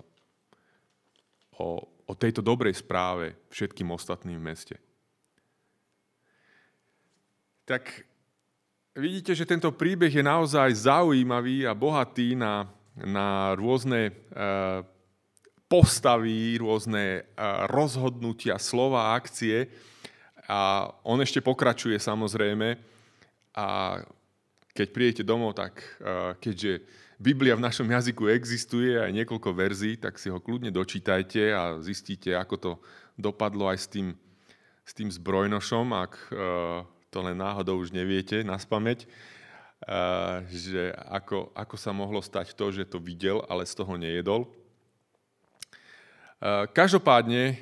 o, 1.59 1.83
o 2.07 2.13
tejto 2.15 2.43
dobrej 2.43 2.79
správe 2.79 3.35
všetkým 3.51 3.91
ostatným 3.91 4.39
v 4.39 4.47
meste. 4.47 4.77
Tak 7.67 8.07
vidíte, 8.97 9.37
že 9.37 9.45
tento 9.45 9.75
príbeh 9.75 10.11
je 10.11 10.25
naozaj 10.25 10.89
zaujímavý 10.89 11.69
a 11.69 11.77
bohatý 11.77 12.33
na, 12.39 12.71
na 12.97 13.53
rôzne 13.59 14.15
uh, 14.15 14.81
postavy, 15.69 16.57
rôzne 16.57 17.29
uh, 17.35 17.69
rozhodnutia, 17.69 18.57
slova, 18.57 19.13
akcie. 19.13 19.69
A 20.49 20.89
on 21.05 21.21
ešte 21.21 21.45
pokračuje 21.45 22.01
samozrejme. 22.01 22.98
A 23.55 24.01
keď 24.75 24.89
prídete 24.95 25.23
domov, 25.27 25.59
tak 25.59 25.81
keďže 26.39 26.85
Biblia 27.19 27.59
v 27.59 27.67
našom 27.67 27.91
jazyku 27.91 28.31
existuje 28.31 28.95
aj 28.95 29.11
niekoľko 29.11 29.51
verzií, 29.51 29.99
tak 29.99 30.23
si 30.23 30.31
ho 30.31 30.39
kľudne 30.39 30.71
dočítajte 30.71 31.51
a 31.51 31.83
zistíte, 31.83 32.31
ako 32.39 32.55
to 32.57 32.73
dopadlo 33.19 33.67
aj 33.67 33.79
s 33.83 33.87
tým, 33.91 34.15
s 34.87 34.93
tým 34.95 35.11
zbrojnošom, 35.11 35.87
ak 35.99 36.13
to 37.11 37.19
len 37.19 37.35
náhodou 37.35 37.83
už 37.83 37.91
neviete 37.91 38.47
na 38.47 38.55
spameť, 38.55 39.11
že 40.47 40.95
ako, 41.11 41.51
ako 41.59 41.75
sa 41.75 41.91
mohlo 41.91 42.23
stať 42.23 42.55
to, 42.55 42.71
že 42.71 42.87
to 42.87 43.03
videl, 43.03 43.43
ale 43.51 43.67
z 43.67 43.75
toho 43.75 43.99
nejedol. 43.99 44.47
Každopádne, 46.71 47.59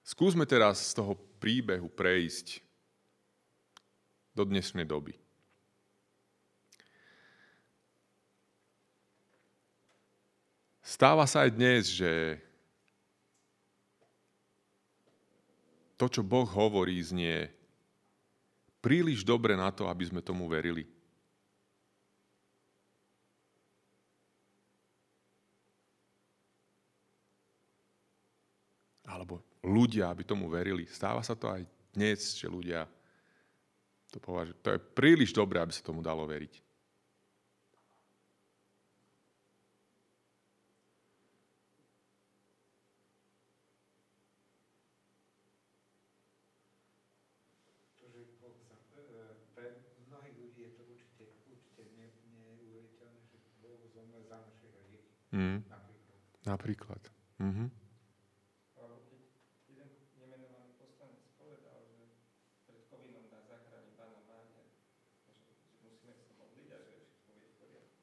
skúsme 0.00 0.48
teraz 0.48 0.80
z 0.80 0.96
toho 0.96 1.12
príbehu 1.36 1.92
prejsť 1.92 2.64
do 4.38 4.46
dnešnej 4.46 4.86
doby. 4.86 5.18
Stáva 10.78 11.26
sa 11.26 11.42
aj 11.42 11.50
dnes, 11.58 11.90
že 11.90 12.38
to, 15.98 16.06
čo 16.06 16.22
Boh 16.22 16.46
hovorí, 16.46 16.94
znie 17.02 17.50
príliš 18.78 19.26
dobre 19.26 19.58
na 19.58 19.74
to, 19.74 19.90
aby 19.90 20.06
sme 20.06 20.22
tomu 20.22 20.46
verili. 20.46 20.86
Alebo 29.02 29.42
ľudia, 29.66 30.08
aby 30.14 30.22
tomu 30.22 30.46
verili. 30.46 30.86
Stáva 30.86 31.26
sa 31.26 31.34
to 31.34 31.50
aj 31.50 31.66
dnes, 31.90 32.38
že 32.38 32.46
ľudia 32.46 32.86
to 34.08 34.18
považujú. 34.20 34.56
To 34.64 34.68
je 34.76 34.80
príliš 34.80 35.30
dobré, 35.36 35.60
aby 35.60 35.72
sa 35.72 35.84
tomu 35.84 36.00
dalo 36.00 36.24
veriť. 36.24 36.68
Mm. 55.38 55.60
Napríklad. 56.48 56.98
Mm-hmm. 57.38 57.68
Jeden 59.68 59.88
nemenovaný 60.16 60.72
poslanec 60.80 61.20
povedal, 61.36 61.84
že 61.92 62.10
pred 62.64 62.82
covidom 62.88 63.28
dá 63.28 63.44
zachrániť 63.44 63.92
pána 63.94 64.24
Mária, 64.24 64.64
že, 65.22 65.30
že 65.68 65.78
musíme 65.84 66.16
sa 66.16 66.32
modliť 66.40 66.68
a 66.72 66.78
že 66.80 66.92
všetko 67.06 67.28
bude 67.36 67.48
v 67.52 67.56
poriadku. 67.60 68.00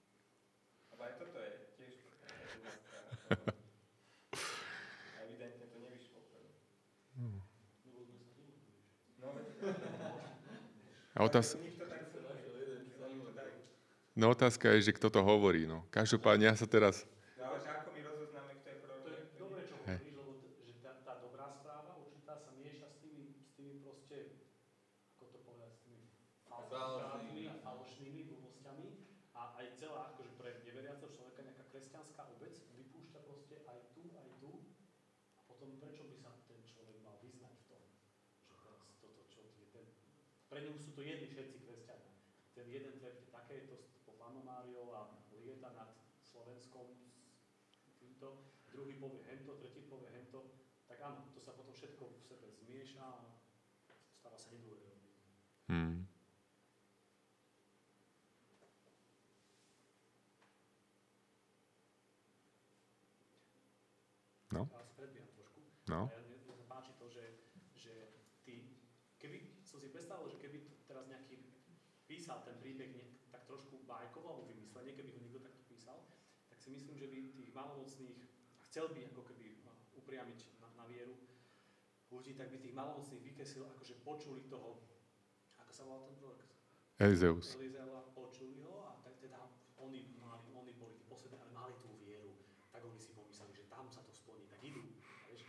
Ale 0.93 1.01
aj 1.01 1.13
toto 1.17 1.37
je 1.41 1.51
tiež 1.75 1.93
taká 2.07 2.27
jedna 2.45 2.71
strana 2.77 3.09
toho. 3.17 3.41
A 4.85 5.17
evidentne 5.25 5.65
to 5.65 5.77
nevyšlo 5.81 6.17
úplne. 6.21 6.51
No, 9.19 9.27
A 11.15 11.23
otáz... 11.23 11.55
No 14.15 14.31
otázka 14.31 14.71
je, 14.79 14.91
že 14.91 14.95
kto 14.95 15.11
to 15.11 15.21
hovorí. 15.23 15.67
No. 15.67 15.83
Každopádne 15.91 16.47
ja 16.47 16.55
sa 16.55 16.63
teraz 16.67 17.03
ale 17.35 17.59
že 17.59 17.67
ako 17.67 17.87
my 17.91 18.01
rozoznáme, 18.03 18.51
kto 18.63 18.67
je 18.71 18.77
To 18.79 18.83
prorok? 18.83 19.07
je 19.11 19.19
dobré, 19.35 19.61
čo 19.67 19.75
hovoríš, 19.75 20.11
lebo 20.15 20.31
t- 20.39 20.55
že 20.63 20.73
tá, 20.79 20.91
tá 21.03 21.13
dobrá 21.19 21.51
správa 21.51 21.99
určitá 21.99 22.39
sa 22.39 22.51
mieša 22.55 22.87
s 22.89 22.97
tými, 23.03 23.35
s 23.43 23.51
tými 23.59 23.83
proste, 23.83 24.39
ako 25.19 25.23
to 25.35 25.37
povedať, 25.43 25.71
s 25.75 25.81
tými 25.83 26.03
falšnými 26.47 27.43
a 27.47 27.53
falošnými 27.59 28.21
blbosťami 28.31 28.87
a 29.35 29.41
aj 29.59 29.67
celá, 29.75 30.01
akože 30.15 30.31
pre 30.39 30.49
neveriaceho 30.63 31.11
človeka 31.11 31.43
nejaká 31.43 31.63
kresťanská 31.69 32.21
obec 32.39 32.55
vypúšťa 32.75 33.19
proste 33.27 33.55
aj 33.67 33.79
tu, 33.93 34.03
aj 34.15 34.27
tu 34.39 34.51
a 35.35 35.41
potom 35.43 35.75
prečo 35.79 36.07
by 36.07 36.15
sa 36.17 36.31
ten 36.47 36.59
človek 36.63 37.03
mal 37.03 37.19
vyznať 37.19 37.51
v 37.51 37.65
tom, 37.67 37.83
že 38.47 38.55
teraz 38.63 38.79
toto, 39.03 39.21
čo 39.27 39.43
je 39.43 39.67
ten, 39.75 39.85
pre 40.55 40.63
ňu 40.63 40.79
sú 40.79 40.95
to 40.95 41.03
jedni 41.03 41.27
všetci 41.27 41.67
kresťania. 41.67 42.15
Ten 42.55 42.71
jeden 42.71 42.95
tvrdí 42.95 43.27
takéto 43.27 43.91
po 44.07 44.15
Pánom 44.15 44.39
Máriou 44.47 44.87
a 44.95 45.19
lieta 45.35 45.67
nad 45.75 45.91
Slovenskom 46.23 46.95
s 47.67 47.91
týmto, 47.99 48.55
druhý 48.71 48.95
povie 48.95 49.19
hento, 49.27 49.59
tretí 49.59 49.83
povie 49.91 50.07
hento, 50.15 50.55
tak 50.87 51.03
áno, 51.03 51.27
to 51.35 51.43
sa 51.43 51.51
potom 51.59 51.75
všetko 51.75 52.07
v 52.07 52.23
sebe 52.23 52.47
zmieša 52.55 53.03
a 53.03 53.35
stáva 54.15 54.39
sa 54.39 54.47
nedôveryhodným. 54.55 55.15
Hmm. 55.67 56.07
No. 64.55 64.71
Predbieham 64.95 65.35
trošku. 65.35 65.59
No. 65.91 66.07
A 66.07 66.15
ja, 66.15 66.23
mne, 66.23 66.47
mne 66.47 66.55
sa 66.55 66.63
páči 66.71 66.95
to, 66.95 67.11
že, 67.11 67.43
že 67.75 68.23
ty, 68.47 68.79
keby, 69.19 69.55
som 69.65 69.83
si 69.83 69.91
predstavil, 69.91 70.31
že 70.31 70.39
keby 70.39 70.63
to 70.63 70.75
teraz 70.85 71.03
nejaký 71.09 71.41
písal 72.25 72.41
ten 72.41 72.57
príbeh 72.57 72.89
tak 73.29 73.45
trošku 73.45 73.85
bajkovo 73.85 74.25
alebo 74.25 74.49
vymyslenie, 74.49 74.97
keby 74.97 75.13
ho 75.13 75.21
niekto 75.21 75.45
takto 75.45 75.61
písal, 75.69 76.01
tak 76.49 76.57
si 76.57 76.73
myslím, 76.73 76.97
že 76.97 77.05
by 77.05 77.17
tých 77.37 77.53
malomocných, 77.53 78.17
chcel 78.65 78.89
by 78.89 79.05
ako 79.13 79.29
keby 79.29 79.61
ma 79.61 79.69
upriamiť 79.93 80.57
na, 80.57 80.73
na 80.73 80.89
vieru 80.89 81.13
ľudí, 82.09 82.33
tak 82.33 82.49
by 82.49 82.57
tých 82.57 82.73
malomocných 82.73 83.21
vykesil, 83.29 83.69
akože 83.77 84.01
počuli 84.01 84.41
toho, 84.49 84.81
ako 85.61 85.69
sa 85.69 85.85
volal 85.85 86.09
ten 86.09 86.17
prorok? 86.17 86.41
Elizeus. 86.97 87.53
Elizela, 87.61 88.09
počuli 88.17 88.57
ho 88.65 88.89
a 88.89 88.97
tak 89.05 89.21
teda 89.21 89.37
oni, 89.77 90.17
mali, 90.17 90.49
oni 90.57 90.73
boli 90.81 90.97
tí 90.97 91.05
poslední, 91.05 91.37
ale 91.37 91.53
mali 91.53 91.77
tú 91.77 91.93
vieru, 92.01 92.33
tak 92.73 92.81
oni 92.81 92.97
si 92.97 93.13
pomysleli, 93.13 93.53
že 93.53 93.69
tam 93.69 93.85
sa 93.93 94.01
to 94.01 94.09
splní, 94.09 94.49
tak 94.49 94.65
idú. 94.65 94.81
Vieš? 95.29 95.45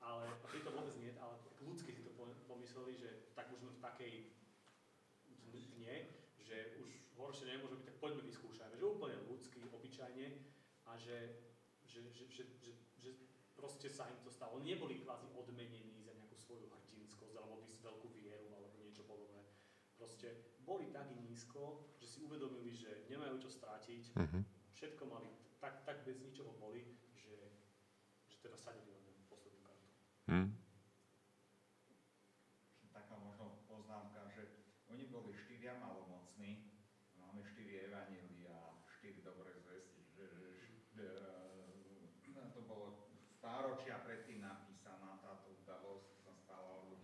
Ale 0.00 0.24
a 0.24 0.46
pri 0.48 0.64
to 0.64 0.72
vôbec 0.72 0.96
nie, 0.96 1.12
ale 1.20 1.36
ľudsky 1.68 1.92
si 1.92 2.00
to 2.00 2.16
po- 2.16 2.32
pomysleli, 2.48 2.96
že 2.96 3.28
tak 3.36 3.52
už 3.52 3.60
sme 3.60 3.76
v 3.76 3.84
takej 3.84 4.14
dne, 5.88 6.04
že 6.44 6.76
už 6.84 6.90
horšie 7.16 7.48
nemôže 7.48 7.80
byť, 7.80 7.86
tak 7.88 7.96
poďme 8.02 8.22
vyskúšajme. 8.28 8.74
Že 8.76 8.92
úplne 8.92 9.16
ľudsky, 9.24 9.64
obyčajne 9.72 10.26
a 10.84 10.97
že, 11.08 11.16
že, 11.88 12.04
že, 12.12 12.24
že, 12.28 12.44
že, 12.60 12.72
že 13.00 13.10
proste 13.56 13.88
sa 13.88 14.04
im 14.12 14.20
to 14.20 14.28
stalo. 14.28 14.60
Oni 14.60 14.76
neboli 14.76 15.00
kvázi 15.00 15.32
odmenení 15.32 16.04
za 16.04 16.12
nejakú 16.12 16.36
svoju 16.36 16.68
hrdinskosť 16.68 17.32
alebo 17.32 17.64
veľkú 17.88 18.08
vieru 18.12 18.52
alebo 18.52 18.76
niečo 18.84 19.06
podobné. 19.08 19.40
Proste 19.96 20.60
boli 20.62 20.92
tak 20.92 21.08
nízko, 21.16 21.96
že 21.96 22.06
si 22.06 22.18
uvedomili, 22.20 22.70
že 22.76 23.08
nemajú 23.08 23.40
čo 23.40 23.50
strátiť, 23.50 24.12
Mhm. 24.14 24.44
všetko 24.76 25.02
mali, 25.08 25.32
tak, 25.58 25.82
tak 25.82 26.04
bez 26.04 26.20
ničoho 26.20 26.52
boli, 26.60 26.84
že, 27.16 27.34
že 28.28 28.36
teda 28.44 28.54
sadili 28.54 28.92
na 28.92 29.00
tú 29.02 29.24
poslednú 29.26 29.64
kartu. 29.64 29.88
Hmm. 30.28 30.48
taká 32.92 33.14
možno 33.18 33.62
poznámka, 33.66 34.26
že 34.34 34.42
oni 34.90 35.06
boli 35.06 35.32
štyria 35.32 35.78
malomocní, 35.78 36.66
máme 37.16 37.42
štyri 37.46 37.86
evanília, 37.90 38.74
štyri 38.86 39.22
dobré 39.22 39.54
zvesti, 39.54 40.02
že, 40.14 40.26
že, 40.34 40.48
že 40.98 41.06
e, 42.34 42.52
to 42.54 42.60
bolo 42.66 43.06
stáročia 43.30 44.02
predtým 44.02 44.42
napísaná 44.42 45.22
táto 45.22 45.54
udalosť, 45.62 46.18
sa 46.18 46.58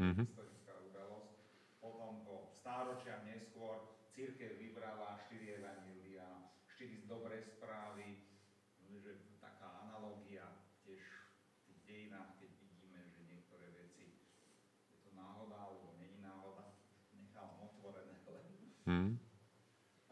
Mhm. 0.05 0.25
historická 0.29 0.75
udalosť. 0.85 1.33
Potom 1.81 2.25
po 2.29 2.53
stáročia 2.53 3.25
neskôr 3.25 4.05
církev 4.13 4.61
vybrala 4.61 5.17
štyri 5.25 5.57
evanília, 5.61 6.53
štyri 6.69 7.09
dobré 7.09 7.41
správy, 7.41 8.21
že 8.95 9.41
taká 9.41 9.89
analogia 9.89 10.45
tiež 10.85 11.03
v 11.03 11.61
tých 11.67 11.81
dejinách, 11.89 12.37
keď 12.39 12.51
vidíme, 12.61 13.01
že 13.11 13.21
niektoré 13.27 13.73
veci 13.75 14.17
je 14.93 14.99
to 15.03 15.11
náhoda 15.17 15.57
alebo 15.57 15.97
není 15.99 16.21
náhoda, 16.23 16.77
nechávam 17.17 17.69
otvorené, 17.73 18.21
ale 18.29 18.41
Hmm. 18.85 19.17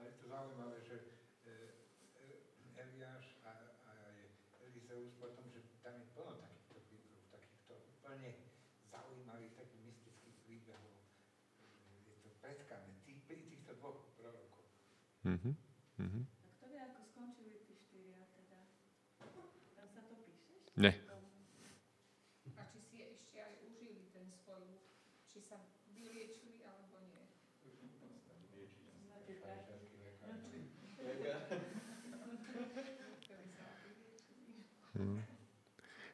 Ale 0.01 0.09
je 0.09 0.17
to 0.17 0.33
zaujímavé, 0.33 0.81
že 0.81 0.97
e, 1.45 1.53
e, 2.17 2.81
Eliáš 2.81 3.37
chcel 4.93 5.09
už 5.09 5.17
potom, 5.17 5.49
že 5.49 5.65
tam 5.81 5.97
je 5.97 6.05
plno 6.13 6.37
takýchto 6.37 6.85
príbehov, 6.85 7.25
takýchto 7.33 7.81
úplne 7.97 8.45
zaujímavých, 8.93 9.57
takých 9.57 9.83
mystických 9.89 10.37
príbehov. 10.45 10.93
Je 12.05 12.13
to 12.21 12.29
pretkané 12.45 12.93
tých, 13.09 13.25
týchto 13.25 13.73
dvoch 13.81 14.13
prorokov. 14.21 14.69
Mhm. 15.33 15.57
Mhm. 15.99 16.21
A 16.45 16.49
kto 16.61 16.67
vie, 16.69 16.81
ako 16.85 17.01
skončili 17.09 17.57
tí 17.65 17.75
štyria 17.81 18.21
teda? 18.37 18.59
Tam 19.77 19.87
sa 19.89 20.01
to 20.05 20.15
píše? 20.29 20.61
Nie. 20.77 20.93
A 22.59 22.63
či 22.69 22.79
si 22.85 22.97
ešte 23.01 23.41
aj 23.41 23.65
užili 23.65 24.13
ten 24.13 24.29
svoj, 24.45 24.77
či 25.33 25.41
sa 25.41 25.57
vyliečili 25.97 26.61
alebo 26.69 27.01
nie. 27.09 27.25
Vyliečili. 27.65 28.21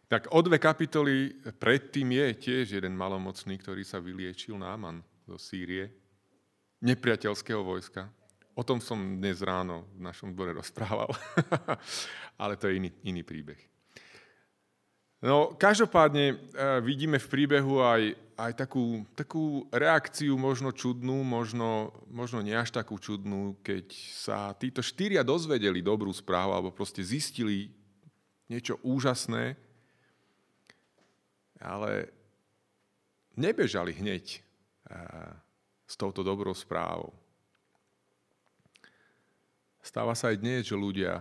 Tak 0.08 0.32
o 0.32 0.40
dve 0.40 0.56
kapitoly 0.56 1.36
predtým 1.60 2.08
je 2.16 2.26
tiež 2.48 2.80
jeden 2.80 2.96
malomocný, 2.96 3.60
ktorý 3.60 3.84
sa 3.84 4.00
vyliečil 4.00 4.56
Náman 4.56 5.04
zo 5.28 5.36
Sýrie, 5.36 5.92
nepriateľského 6.80 7.60
vojska. 7.60 8.08
O 8.58 8.66
tom 8.66 8.82
som 8.82 8.98
dnes 8.98 9.38
ráno 9.38 9.86
v 9.94 10.02
našom 10.02 10.34
zbore 10.34 10.50
rozprával, 10.50 11.06
ale 12.42 12.58
to 12.58 12.66
je 12.66 12.82
iný, 12.82 12.90
iný 13.06 13.22
príbeh. 13.22 13.62
No, 15.22 15.54
každopádne 15.54 16.34
e, 16.34 16.36
vidíme 16.82 17.22
v 17.22 17.30
príbehu 17.30 17.78
aj, 17.78 18.18
aj 18.34 18.52
takú, 18.58 19.06
takú 19.14 19.62
reakciu 19.70 20.34
možno 20.34 20.74
čudnú, 20.74 21.22
možno, 21.22 21.94
možno 22.10 22.42
nie 22.42 22.58
až 22.58 22.74
takú 22.74 22.98
čudnú, 22.98 23.62
keď 23.62 23.94
sa 23.94 24.50
títo 24.58 24.82
štyria 24.82 25.22
dozvedeli 25.22 25.78
dobrú 25.78 26.10
správu 26.10 26.50
alebo 26.50 26.74
proste 26.74 26.98
zistili 26.98 27.70
niečo 28.50 28.82
úžasné, 28.82 29.54
ale 31.62 32.10
nebežali 33.38 33.94
hneď 33.94 34.24
eh, 34.34 34.42
s 35.86 35.94
touto 35.94 36.26
dobrou 36.26 36.58
správou. 36.58 37.14
Stáva 39.88 40.12
sa 40.12 40.28
aj 40.30 40.36
dnes, 40.42 40.60
že 40.68 40.76
ľudia 40.76 41.12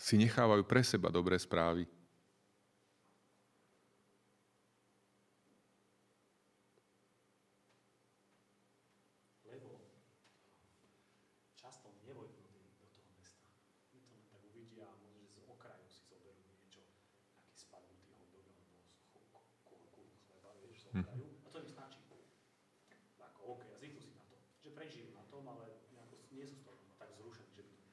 si 0.00 0.14
nechávajú 0.16 0.62
pre 0.64 0.80
seba 0.80 1.08
dobré 1.12 1.36
správy. 1.36 1.84
lebo 9.44 9.78
často 11.54 11.92
nevojdu 12.02 12.34
do, 12.34 12.48
tej- 12.48 12.72
do 12.80 12.88
toho 12.90 13.08
mesta. 13.14 13.44
Oni 13.92 14.00
to 14.02 14.12
len 14.12 14.24
tak 14.26 14.42
uvidia 14.42 14.84
a 14.86 14.94
možno, 14.96 15.20
že 15.24 15.38
z 15.38 15.46
okraju 15.46 15.86
si 15.86 16.02
zoberú 16.04 16.40
niečo, 16.48 16.82
aký 17.36 17.54
spadnutý 17.54 18.10
hotdog 18.12 18.44
alebo 18.46 18.80
z 18.82 18.96
chu- 19.12 19.28
ku- 19.28 19.28
ku- 19.64 19.86
ku 19.92 20.02
chleba, 20.26 20.50
vieš, 20.58 20.76
z 20.82 20.86
okraju. 20.90 21.24
A 21.44 21.48
to 21.48 21.58
im 21.58 21.68
stačí. 21.68 22.00
Ako, 23.18 23.40
OK, 23.48 23.62
a 23.64 23.76
zvyknú 23.76 24.00
si 24.00 24.12
na 24.12 24.24
to. 24.24 24.36
Že 24.60 24.70
prežijú 24.72 25.08
na 25.10 25.24
tom, 25.26 25.44
ale 25.46 25.64
nejako 25.90 26.14
nie 26.30 26.44
sú 26.44 26.56
z 26.56 26.64
toho 26.64 26.76
tak 26.96 27.10
zrušení, 27.14 27.50
že 27.52 27.62
by 27.64 27.72
to 27.72 27.84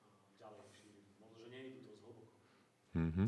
a, 0.00 0.06
ďalej 0.38 0.68
šírili. 0.70 1.02
Možno, 1.16 1.36
že 1.38 1.48
nie 1.48 1.62
idú 1.70 1.80
dosť 1.86 2.00
hlboko. 2.02 2.32
Mhm. 2.94 3.24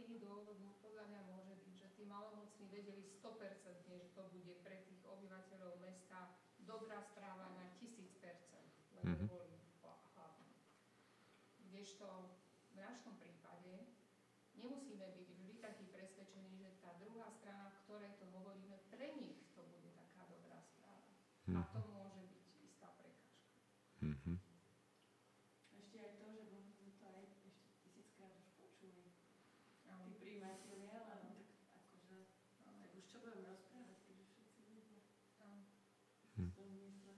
Iný 0.00 0.16
dôvod 0.18 0.56
no, 0.58 0.74
podľa 0.80 1.04
mňa 1.06 1.20
môže 1.24 1.54
byť, 1.56 1.74
že 1.76 1.88
tí 1.94 2.02
malomocní 2.04 2.66
vedeli 2.68 3.04
100% 3.04 3.78
že 3.80 4.10
to 4.12 4.22
bude 4.28 4.54
pre 4.60 4.80
tých 4.82 5.00
obyvateľov 5.04 5.78
mesta 5.78 6.34
dobrá 6.60 7.00
správa 7.00 7.48
na 7.54 7.64
1000%, 7.78 8.68
lebo 8.96 9.12
Mhm. 9.14 9.26
boli 9.28 9.48
hla- 9.80 10.00
hladní. 10.14 10.52
Kdežto 11.80 12.36
v 12.76 12.76
našom 12.76 13.16
prípade 13.16 13.88
nemusíme 14.52 15.00
byť 15.00 15.28
vždy 15.32 15.64
takí 15.64 15.88
presvedčení, 15.88 16.60
že 16.60 16.76
tá 16.76 16.92
druhá 17.00 17.32
strana, 17.32 17.72
v 17.72 17.80
ktorej 17.88 18.12
to 18.20 18.28
hovoríme, 18.36 18.76
pre 18.92 19.16
nich 19.16 19.48
to 19.56 19.64
bude 19.64 19.88
taká 19.96 20.28
dobrá 20.28 20.60
správa. 20.60 21.08
A 21.48 21.60
to 21.72 21.80
môže 21.88 22.20
byť 22.36 22.44
istá 22.60 22.92
prekážka. 23.00 23.64
Mhm. 24.04 24.36
Ešte 25.72 25.96
aj 26.04 26.12
to, 26.20 26.26
že 26.28 26.52
možno 26.52 26.68
sme 26.76 26.92
to 27.00 27.04
aj 27.08 27.20
ešte 27.24 27.48
tisíckrát 27.80 28.36
už 28.36 28.48
počuli. 28.60 29.16
Áno. 29.88 30.04
Tí 30.04 30.20
príjmatelia, 30.20 31.00
ale 31.00 31.32
no 31.32 31.40
tak 31.48 31.80
akože, 31.80 32.28
tak 32.60 32.92
už 32.92 33.04
čo 33.08 33.24
budeme 33.24 33.48
rozprávať, 33.56 33.96
keď 34.04 34.16
už 34.20 34.28
všetci 34.36 34.60
vedia. 34.68 35.00
Áno. 35.40 35.64
Hm. 36.36 36.52
To 36.52 36.62
mysle. 36.76 37.10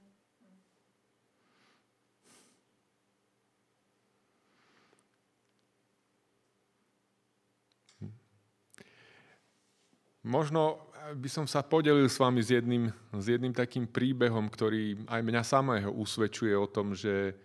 Možno 10.32 10.80
by 11.12 11.28
som 11.28 11.44
sa 11.44 11.60
podelil 11.60 12.08
s 12.08 12.16
vami 12.16 12.40
s 12.40 12.48
jedným, 12.48 12.88
s 13.12 13.26
jedným 13.28 13.52
takým 13.52 13.84
príbehom, 13.84 14.48
ktorý 14.48 15.04
aj 15.04 15.20
mňa 15.20 15.42
samého 15.44 15.92
usvedčuje 15.92 16.56
o 16.56 16.64
tom, 16.64 16.96
že, 16.96 17.36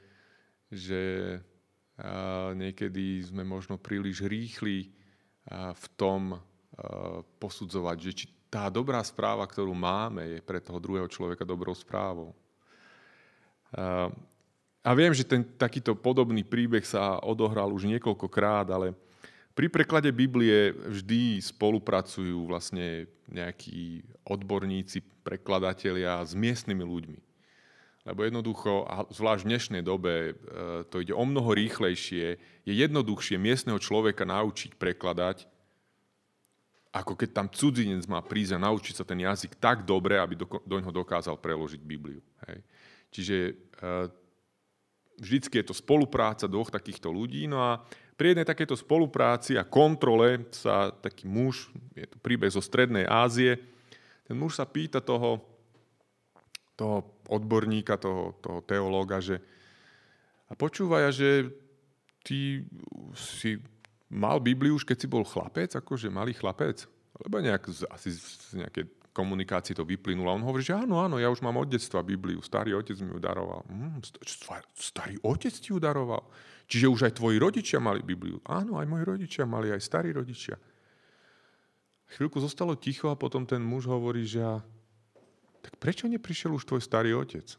že 0.72 1.02
a, 2.00 2.56
niekedy 2.56 3.28
sme 3.28 3.44
možno 3.44 3.76
príliš 3.76 4.24
rýchli 4.24 4.88
a, 5.52 5.76
v 5.76 5.86
tom 6.00 6.40
posudzovať, 7.42 7.98
že 7.98 8.12
či 8.14 8.26
tá 8.54 8.70
dobrá 8.70 9.02
správa, 9.02 9.50
ktorú 9.50 9.74
máme, 9.74 10.38
je 10.38 10.46
pre 10.46 10.62
toho 10.62 10.78
druhého 10.78 11.10
človeka 11.10 11.42
dobrou 11.42 11.74
správou. 11.74 12.38
A 14.86 14.90
viem, 14.94 15.10
že 15.10 15.26
ten 15.26 15.42
takýto 15.42 15.98
podobný 15.98 16.46
príbeh 16.46 16.86
sa 16.86 17.18
odohral 17.26 17.74
už 17.74 17.90
niekoľkokrát, 17.90 18.70
ale 18.70 18.94
pri 19.58 19.74
preklade 19.74 20.14
Biblie 20.14 20.70
vždy 20.70 21.42
spolupracujú 21.42 22.46
vlastne 22.46 23.10
nejakí 23.26 24.06
odborníci, 24.22 25.02
prekladatelia 25.26 26.22
s 26.22 26.38
miestnymi 26.38 26.86
ľuďmi. 26.86 27.20
Lebo 28.08 28.24
jednoducho, 28.24 28.86
a 28.88 29.04
zvlášť 29.10 29.44
v 29.44 29.50
dnešnej 29.52 29.84
dobe, 29.84 30.14
e, 30.14 30.34
to 30.88 31.04
ide 31.04 31.12
o 31.12 31.26
mnoho 31.26 31.52
rýchlejšie, 31.58 32.40
je 32.64 32.74
jednoduchšie 32.74 33.36
miestneho 33.36 33.82
človeka 33.82 34.24
naučiť 34.24 34.80
prekladať, 34.80 35.50
ako 36.94 37.20
keď 37.20 37.30
tam 37.36 37.48
cudzinec 37.52 38.08
má 38.08 38.24
prísť 38.24 38.56
a 38.56 38.64
naučiť 38.64 38.96
sa 38.96 39.04
ten 39.04 39.20
jazyk 39.20 39.60
tak 39.60 39.84
dobre, 39.84 40.22
aby 40.22 40.40
do, 40.40 40.48
do 40.48 40.76
ňoho 40.80 40.94
dokázal 40.94 41.36
preložiť 41.36 41.82
Bibliu. 41.84 42.24
Hej. 42.48 42.64
Čiže 43.12 43.38
e, 43.44 43.54
vždycky 45.20 45.60
je 45.60 45.68
to 45.68 45.76
spolupráca 45.76 46.48
dvoch 46.48 46.72
takýchto 46.72 47.12
ľudí. 47.12 47.50
No 47.50 47.60
a 47.60 47.84
pri 48.18 48.34
jednej 48.34 48.50
takéto 48.50 48.74
spolupráci 48.74 49.56
a 49.56 49.64
kontrole 49.64 50.50
sa 50.50 50.90
taký 50.90 51.30
muž, 51.30 51.70
je 51.94 52.10
to 52.10 52.18
príbeh 52.18 52.50
zo 52.50 52.60
Strednej 52.60 53.06
Ázie, 53.06 53.62
ten 54.26 54.36
muž 54.36 54.58
sa 54.58 54.66
pýta 54.66 55.00
toho, 55.00 55.40
toho 56.74 57.06
odborníka, 57.30 57.96
toho, 57.96 58.36
toho 58.42 58.60
teológa, 58.66 59.22
že 59.22 59.38
a 60.48 60.56
počúvaj, 60.56 61.12
že 61.12 61.52
ty 62.24 62.64
si 63.14 63.60
mal 64.08 64.40
Bibliu 64.40 64.80
už 64.80 64.88
keď 64.88 64.98
si 64.98 65.08
bol 65.08 65.28
chlapec, 65.28 65.76
akože 65.76 66.08
malý 66.08 66.32
chlapec? 66.32 66.88
Lebo 67.20 67.44
nejak, 67.44 67.68
asi 67.92 68.16
z 68.16 68.56
nejakej 68.56 68.88
komunikácii 69.12 69.74
to 69.74 69.82
vyplynulo. 69.82 70.30
On 70.30 70.46
hovorí, 70.46 70.62
že 70.62 70.78
áno, 70.78 71.02
áno, 71.02 71.18
ja 71.18 71.28
už 71.34 71.42
mám 71.42 71.58
od 71.58 71.66
detstva 71.66 72.06
Bibliu, 72.06 72.38
starý 72.46 72.78
otec 72.78 72.96
mi 73.02 73.12
ju 73.12 73.20
daroval. 73.20 73.66
Mm, 73.66 74.00
st- 74.06 74.22
st- 74.22 74.70
starý 74.78 75.18
otec 75.26 75.50
ti 75.50 75.74
ju 75.74 75.82
daroval? 75.82 76.22
Čiže 76.68 76.92
už 76.92 77.02
aj 77.08 77.16
tvoji 77.16 77.40
rodičia 77.40 77.80
mali 77.80 78.04
Bibliu. 78.04 78.44
Áno, 78.44 78.76
aj 78.76 78.88
moji 78.88 79.04
rodičia 79.08 79.48
mali, 79.48 79.72
aj 79.72 79.80
starí 79.80 80.12
rodičia. 80.12 80.60
Chvíľku 82.12 82.44
zostalo 82.44 82.76
ticho 82.76 83.08
a 83.08 83.20
potom 83.20 83.48
ten 83.48 83.64
muž 83.64 83.88
hovorí, 83.88 84.28
že 84.28 84.44
tak 85.64 85.80
prečo 85.80 86.08
neprišiel 86.08 86.56
už 86.56 86.68
tvoj 86.68 86.84
starý 86.84 87.16
otec? 87.16 87.56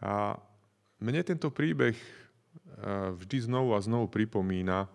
A 0.00 0.38
mne 1.02 1.20
tento 1.26 1.50
príbeh 1.52 1.94
eh, 1.94 3.10
vždy 3.14 3.36
znovu 3.50 3.76
a 3.76 3.84
znovu 3.84 4.08
pripomína, 4.08 4.88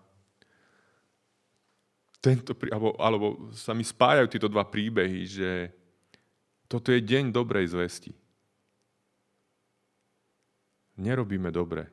tento, 2.20 2.58
alebo, 2.74 2.90
alebo 2.98 3.26
sa 3.54 3.70
mi 3.70 3.86
spájajú 3.86 4.26
tieto 4.26 4.48
dva 4.50 4.66
príbehy, 4.66 5.20
že 5.30 5.50
toto 6.66 6.90
je 6.90 6.98
deň 6.98 7.30
dobrej 7.30 7.70
zvesti. 7.70 8.10
Nerobíme 10.96 11.52
dobre, 11.52 11.88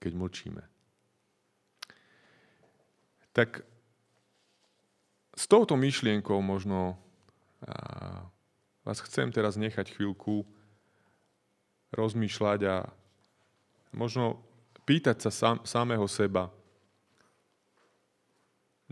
keď 0.00 0.12
mlčíme. 0.16 0.64
Tak 3.32 3.64
s 5.32 5.44
touto 5.48 5.76
myšlienkou 5.76 6.40
možno 6.40 6.96
vás 8.84 8.98
chcem 9.04 9.32
teraz 9.32 9.56
nechať 9.60 9.92
chvíľku 9.92 10.44
rozmýšľať 11.92 12.60
a 12.68 12.76
možno 13.92 14.40
pýtať 14.88 15.28
sa 15.28 15.30
sám, 15.30 15.56
samého 15.68 16.04
seba. 16.08 16.48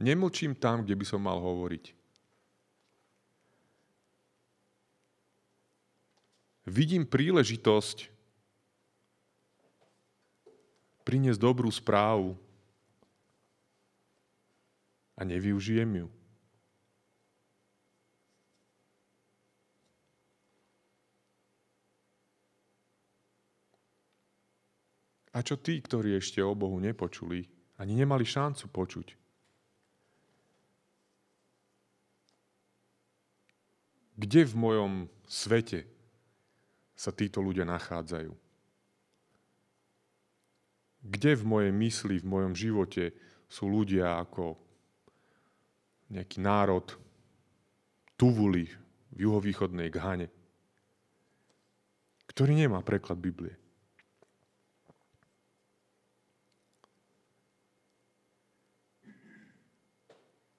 Nemlčím 0.01 0.57
tam, 0.57 0.85
kde 0.85 0.97
by 0.97 1.05
som 1.05 1.21
mal 1.21 1.41
hovoriť. 1.41 2.01
vidím 6.71 7.03
príležitosť 7.03 8.20
priniesť 11.11 11.43
dobrú 11.43 11.67
správu 11.67 12.39
a 15.19 15.27
nevyužijem 15.27 16.07
ju. 16.07 16.09
A 25.35 25.43
čo 25.43 25.59
tí, 25.59 25.83
ktorí 25.83 26.15
ešte 26.15 26.39
o 26.47 26.55
Bohu 26.55 26.79
nepočuli, 26.79 27.51
ani 27.75 27.99
nemali 27.99 28.23
šancu 28.23 28.71
počuť? 28.71 29.19
Kde 34.15 34.41
v 34.47 34.55
mojom 34.55 34.93
svete 35.27 35.91
sa 36.95 37.11
títo 37.11 37.43
ľudia 37.43 37.67
nachádzajú? 37.67 38.50
Kde 41.01 41.33
v 41.33 41.45
mojej 41.49 41.73
mysli, 41.73 42.21
v 42.21 42.29
mojom 42.29 42.53
živote 42.53 43.17
sú 43.49 43.73
ľudia 43.73 44.21
ako 44.21 44.57
nejaký 46.13 46.39
národ 46.45 46.87
Tuvuli 48.21 48.69
v 49.17 49.19
juhovýchodnej 49.25 49.89
Ghane, 49.89 50.29
ktorý 52.29 52.53
nemá 52.53 52.85
preklad 52.85 53.17
Biblie? 53.17 53.57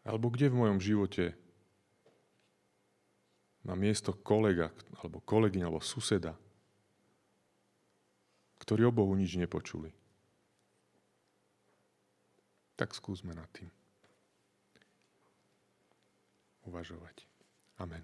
Alebo 0.02 0.34
kde 0.34 0.50
v 0.50 0.58
mojom 0.58 0.82
živote 0.82 1.38
má 3.62 3.78
miesto 3.78 4.18
kolega, 4.18 4.74
alebo 4.98 5.22
kolegyňa, 5.22 5.70
alebo 5.70 5.86
suseda, 5.86 6.34
ktorí 8.58 8.90
o 8.90 8.92
Bohu 8.92 9.14
nič 9.14 9.38
nepočuli. 9.38 10.01
Tak 12.82 12.98
skúsme 12.98 13.38
nad 13.38 13.46
tým 13.54 13.70
uvažovať. 16.66 17.30
Amen. 17.78 18.02